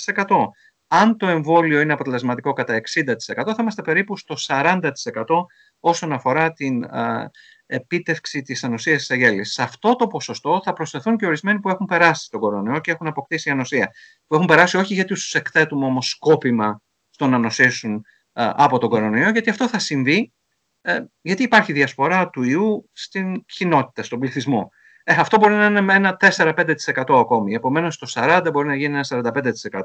[0.87, 2.81] Αν το εμβόλιο είναι αποτελεσματικό κατά 60%,
[3.25, 4.81] θα είμαστε περίπου στο 40%
[5.79, 6.85] όσον αφορά την
[7.65, 9.53] επίτευξη της ανοσίας της αγέλης.
[9.53, 13.07] Σε αυτό το ποσοστό θα προσθεθούν και ορισμένοι που έχουν περάσει τον κορονοϊό και έχουν
[13.07, 13.91] αποκτήσει ανοσία.
[14.27, 19.29] Που έχουν περάσει όχι γιατί τους εκθέτουμε όμως σκόπιμα στο να νοσήσουν από τον κορονοϊό,
[19.29, 20.33] γιατί αυτό θα συμβεί
[20.87, 24.71] ε, γιατί υπάρχει διασπορά του ιού στην κοινότητα, στον πληθυσμό.
[25.03, 27.53] Ε, αυτό μπορεί να είναι ένα 4-5% ακόμη.
[27.53, 29.81] Επομένως, το 40% μπορεί να γίνει ένα 45%.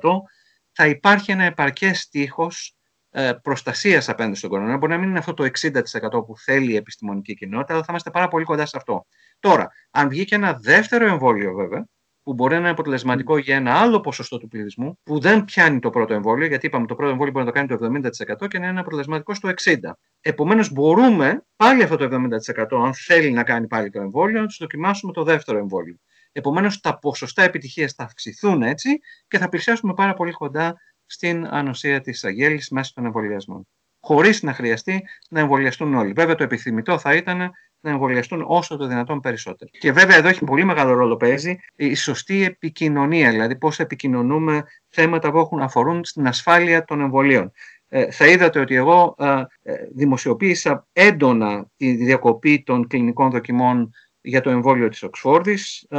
[0.73, 2.77] Θα υπάρχει ένα επαρκές τείχος
[3.11, 4.79] ε, προστασίας απέναντι στον κορονοϊό.
[4.79, 8.11] Μπορεί να μην είναι αυτό το 60% που θέλει η επιστημονική κοινότητα, αλλά θα είμαστε
[8.11, 9.07] πάρα πολύ κοντά σε αυτό.
[9.41, 11.87] Τώρα, αν βγει και ένα δεύτερο εμβόλιο, βέβαια,
[12.23, 15.91] που μπορεί να είναι αποτελεσματικό για ένα άλλο ποσοστό του πληθυσμού, που δεν πιάνει το
[15.91, 18.11] πρώτο εμβόλιο, γιατί είπαμε το πρώτο εμβόλιο μπορεί να το κάνει το
[18.45, 19.73] 70% και να είναι αποτελεσματικό στο 60%.
[20.21, 24.57] Επομένως, μπορούμε πάλι αυτό το 70%, αν θέλει να κάνει πάλι το εμβόλιο, να τους
[24.61, 25.97] δοκιμάσουμε το δεύτερο εμβόλιο.
[26.33, 28.99] Επομένως, τα ποσοστά επιτυχίας θα αυξηθούν έτσι
[29.29, 30.77] και θα πλησιάσουμε πάρα πολύ κοντά
[31.11, 33.67] στην ανοσία της αγέλη μέσω των εμβολιασμών.
[34.01, 36.13] Χωρίς να χρειαστεί να εμβολιαστούν όλοι.
[36.13, 37.51] Βέβαια, το επιθυμητό θα ήταν
[37.81, 39.71] να εμβολιαστούν όσο το δυνατόν περισσότερο.
[39.79, 45.31] Και βέβαια, εδώ έχει πολύ μεγάλο ρόλο παίζει η σωστή επικοινωνία, δηλαδή πώς επικοινωνούμε θέματα
[45.31, 47.53] που έχουν, αφορούν στην ασφάλεια των εμβολίων.
[47.89, 49.27] Ε, θα είδατε ότι εγώ ε,
[49.63, 53.91] ε δημοσιοποίησα έντονα τη διακοπή των κλινικών δοκιμών
[54.21, 55.87] για το εμβόλιο της Οξφόρδης.
[55.89, 55.99] Ε,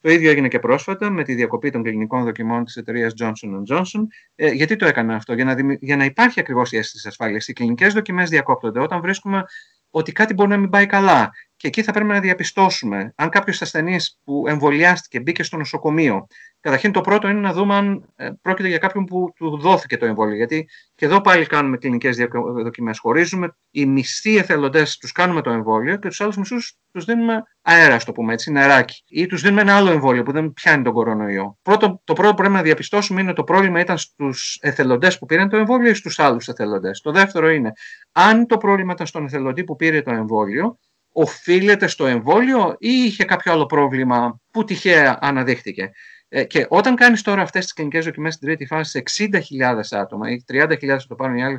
[0.00, 4.02] το ίδιο έγινε και πρόσφατα με τη διακοπή των κλινικών δοκιμών της εταιρείας Johnson Johnson.
[4.34, 7.48] Ε, γιατί το έκανα αυτό, για να, για να υπάρχει ακριβώς η αίσθηση ασφάλειας.
[7.48, 9.44] Οι κλινικές δοκιμές διακόπτονται όταν βρίσκουμε
[9.90, 11.30] ότι κάτι μπορεί να μην πάει καλά.
[11.56, 16.26] Και εκεί θα πρέπει να διαπιστώσουμε αν κάποιος ασθενής που εμβολιάστηκε μπήκε στο νοσοκομείο.
[16.62, 20.06] Καταρχήν, το πρώτο είναι να δούμε αν ε, πρόκειται για κάποιον που του δόθηκε το
[20.06, 20.36] εμβόλιο.
[20.36, 22.16] Γιατί και εδώ πάλι κάνουμε κλινικές
[22.62, 22.98] δοκιμές.
[22.98, 23.56] Χωρίζουμε.
[23.70, 28.12] Οι μισθοί εθελοντές τους κάνουμε το εμβόλιο και τους άλλους μισούς τους δίνουμε αέρα, το
[28.12, 29.02] πούμε έτσι, νεράκι.
[29.08, 31.58] Ή τους δίνουμε ένα άλλο εμβόλιο που δεν πιάνει τον κορονοϊό.
[31.62, 35.48] Πρώτο, το πρώτο που πρέπει να διαπιστώσουμε είναι το πρόβλημα ήταν στους εθελοντές που πήραν
[35.48, 37.00] το εμβόλιο ή στους άλλους εθελοντές.
[37.00, 37.72] Το δεύτερο είναι
[38.12, 40.78] αν το πρόβλημα ήταν στον εθελοντή που πήρε το εμβόλιο
[41.12, 45.90] οφείλεται στο εμβόλιο ή είχε κάποιο άλλο πρόβλημα που τυχαία αναδείχθηκε.
[46.34, 49.28] Ε, και όταν κάνεις τώρα αυτές τις κλινικές δοκιμές στην τρίτη φάση σε
[49.60, 51.58] 60.000 άτομα ή 30.000 θα το πάρουν, οι άλλοι,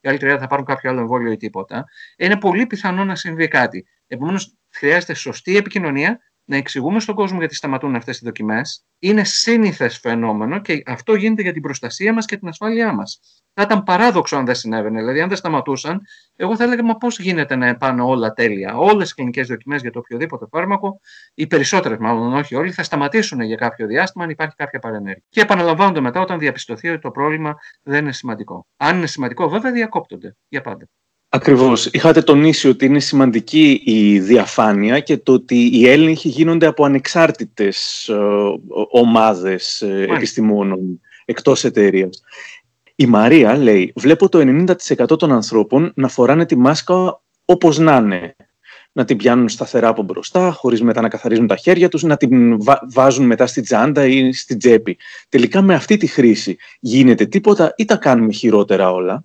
[0.00, 1.84] οι άλλοι 30 θα πάρουν κάποιο άλλο εμβόλιο ή τίποτα,
[2.16, 3.86] είναι πολύ πιθανό να συμβεί κάτι.
[4.06, 6.18] Επομένως, χρειάζεται σωστή επικοινωνία,
[6.48, 8.84] να εξηγούμε στον κόσμο γιατί σταματούν αυτές οι δοκιμές.
[8.98, 13.20] Είναι σύνηθες φαινόμενο και αυτό γίνεται για την προστασία μας και την ασφάλειά μας.
[13.54, 14.98] Θα ήταν παράδοξο αν δεν συνέβαινε.
[14.98, 16.00] Δηλαδή, αν δεν σταματούσαν,
[16.36, 19.90] εγώ θα έλεγα, μα πώς γίνεται να πάνε όλα τέλεια; Όλες οι κλινικές δοκιμές για
[19.90, 21.00] το οποιοδήποτε φάρμακο,
[21.34, 25.24] οι περισσότερες μάλλον, όχι όλοι, θα σταματήσουν για κάποιο διάστημα αν υπάρχει κάποια παρενέργεια.
[25.28, 28.66] Και επαναλαμβάνονται μετά όταν διαπιστωθεί ότι το πρόβλημα δεν είναι σημαντικό.
[28.76, 30.88] Αν είναι σημαντικό, βέβαια διακόπτονται για πάντα.
[31.30, 31.86] Ακριβώς.
[31.86, 38.08] Είχατε τονίσει ότι είναι σημαντική η διαφάνεια και το ότι οι έλεγχοι γίνονται από ανεξάρτητες
[38.08, 38.14] ε,
[38.90, 42.22] ομάδες ε, επιστημόνων εκτός εταιρείας.
[42.94, 44.38] Η Μαρία λέει: Βλέπω το
[44.98, 48.36] 90% των ανθρώπων να φοράνε τη μάσκα όπως να είναι.
[48.92, 52.58] Να την πιάνουν σταθερά από μπροστά, χωρίς μετά να καθαρίζουν τα χέρια τους, να την
[52.92, 54.98] βάζουν μετά στη τσάντα ή στη τσέπη.
[55.28, 59.24] Τελικά με αυτή τη χρήση γίνεται τίποτα ή τα κάνουμε χειρότερα όλα;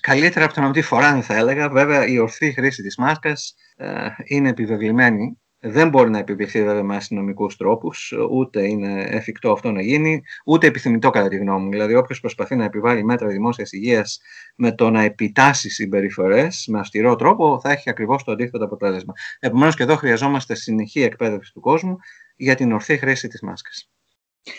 [0.00, 1.68] Καλύτερα από το να τη φοράνε, θα έλεγα.
[1.68, 3.32] Βέβαια, η ορθή χρήση της μάσκα
[3.76, 9.72] ε, είναι επιβεβλημένη δεν μπορεί να επιβληθεί βέβαια με αστυνομικούς τρόπους, ούτε είναι εφικτό αυτό
[9.72, 11.70] να γίνει, ούτε επιθυμητό κατά τη γνώμη μου.
[11.70, 14.20] Δηλαδή, όποιος προσπαθεί να επιβάλλει μέτρα δημόσιας υγείας
[14.56, 19.12] με το να επιτάσσει συμπεριφορές με αυστηρό τρόπο, θα έχει ακριβώς το αντίθετο αποτέλεσμα.
[19.38, 21.96] Επομένως, και εδώ χρειαζόμαστε συνεχή εκπαίδευση του κόσμου
[22.36, 23.70] για την ορθή χρήση της μάσκα.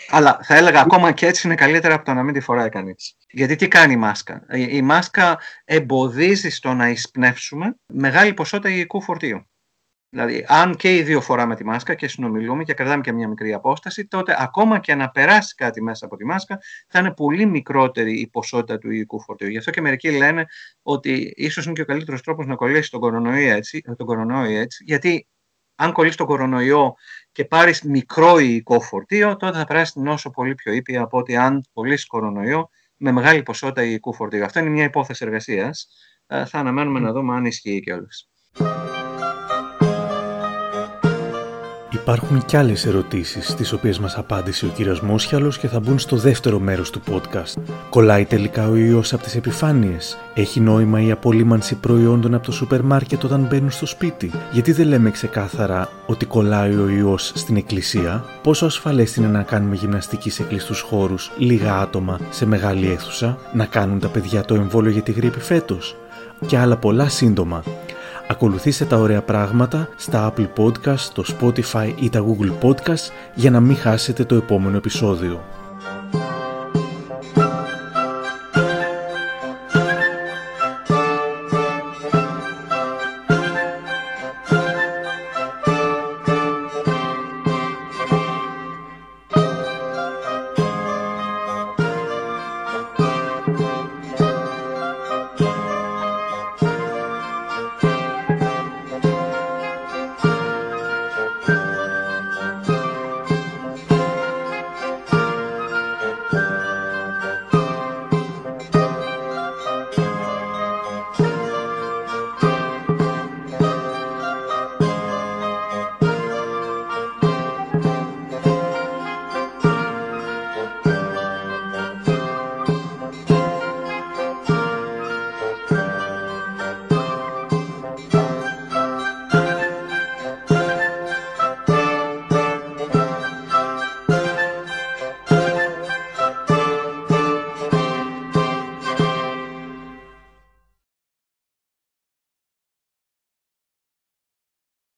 [0.08, 3.16] Αλλά θα έλεγα ακόμα και έτσι είναι καλύτερα από το να μην τη φοράει κανείς.
[3.30, 9.46] Γιατί τι κάνει η μάσκα; Η μάσκα εμποδίζει στο να εισπνεύσουμε μεγάλη ποσότητα υγικού φορτίου.
[10.08, 13.52] Δηλαδή, αν και οι δύο φοράμε τη μάσκα και συνομιλούμε και κρατάμε και μια μικρή
[13.52, 16.58] απόσταση, τότε ακόμα και να περάσει κάτι μέσα από τη μάσκα,
[16.88, 19.48] θα είναι πολύ μικρότερη η ποσότητα του υλικού φορτίου.
[19.48, 20.46] Γι' αυτό και μερικοί λένε
[20.82, 24.84] ότι ίσως είναι και ο καλύτερος τρόπος να κολλήσει τον κορονοϊό έτσι, τον κορονοϊό έτσι,
[24.86, 25.26] γιατί
[25.76, 26.94] αν κολλήσει τον κορονοϊό
[27.32, 31.36] και πάρεις μικρό υλικό φορτίο, τότε θα περάσει την νόσο πολύ πιο ήπια από ότι
[31.36, 34.44] αν κολλήσει κορονοϊό με μεγάλη ποσότητα υλικού φορτίου.
[34.44, 35.88] Αυτό είναι μια υπόθεση εργασίας.
[36.26, 38.28] Ε, θα αναμένουμε να δούμε αν ισχύει κιόλας.
[42.08, 46.16] Υπάρχουν κι άλλες ερωτήσεις, τις οποίες μας απάντησε ο κύριος Μόσιαλος και θα μπουν στο
[46.16, 47.62] δεύτερο μέρος του podcast.
[47.90, 52.82] Κολλάει τελικά ο ιός από τις επιφάνειες; Έχει νόημα η απολύμανση προϊόντων από το σούπερ
[52.82, 58.24] μάρκετ όταν μπαίνουν στο σπίτι; Γιατί δεν λέμε ξεκάθαρα ότι κολλάει ο ιός στην εκκλησία;
[58.42, 63.64] Πόσο ασφαλές είναι να κάνουμε γυμναστική σε κλειστούς χώρους λίγα άτομα σε μεγάλη αίθουσα; Να
[63.64, 65.96] κάνουν τα παιδιά το εμβόλιο για τη γρήπη φέτος;
[66.46, 67.62] Και άλλα πολλά σύντομα.
[68.28, 73.60] Ακολουθήστε τα ωραία πράγματα στα Apple Podcast, το Spotify ή τα Google Podcast για να
[73.60, 75.44] μην χάσετε το επόμενο επεισόδιο.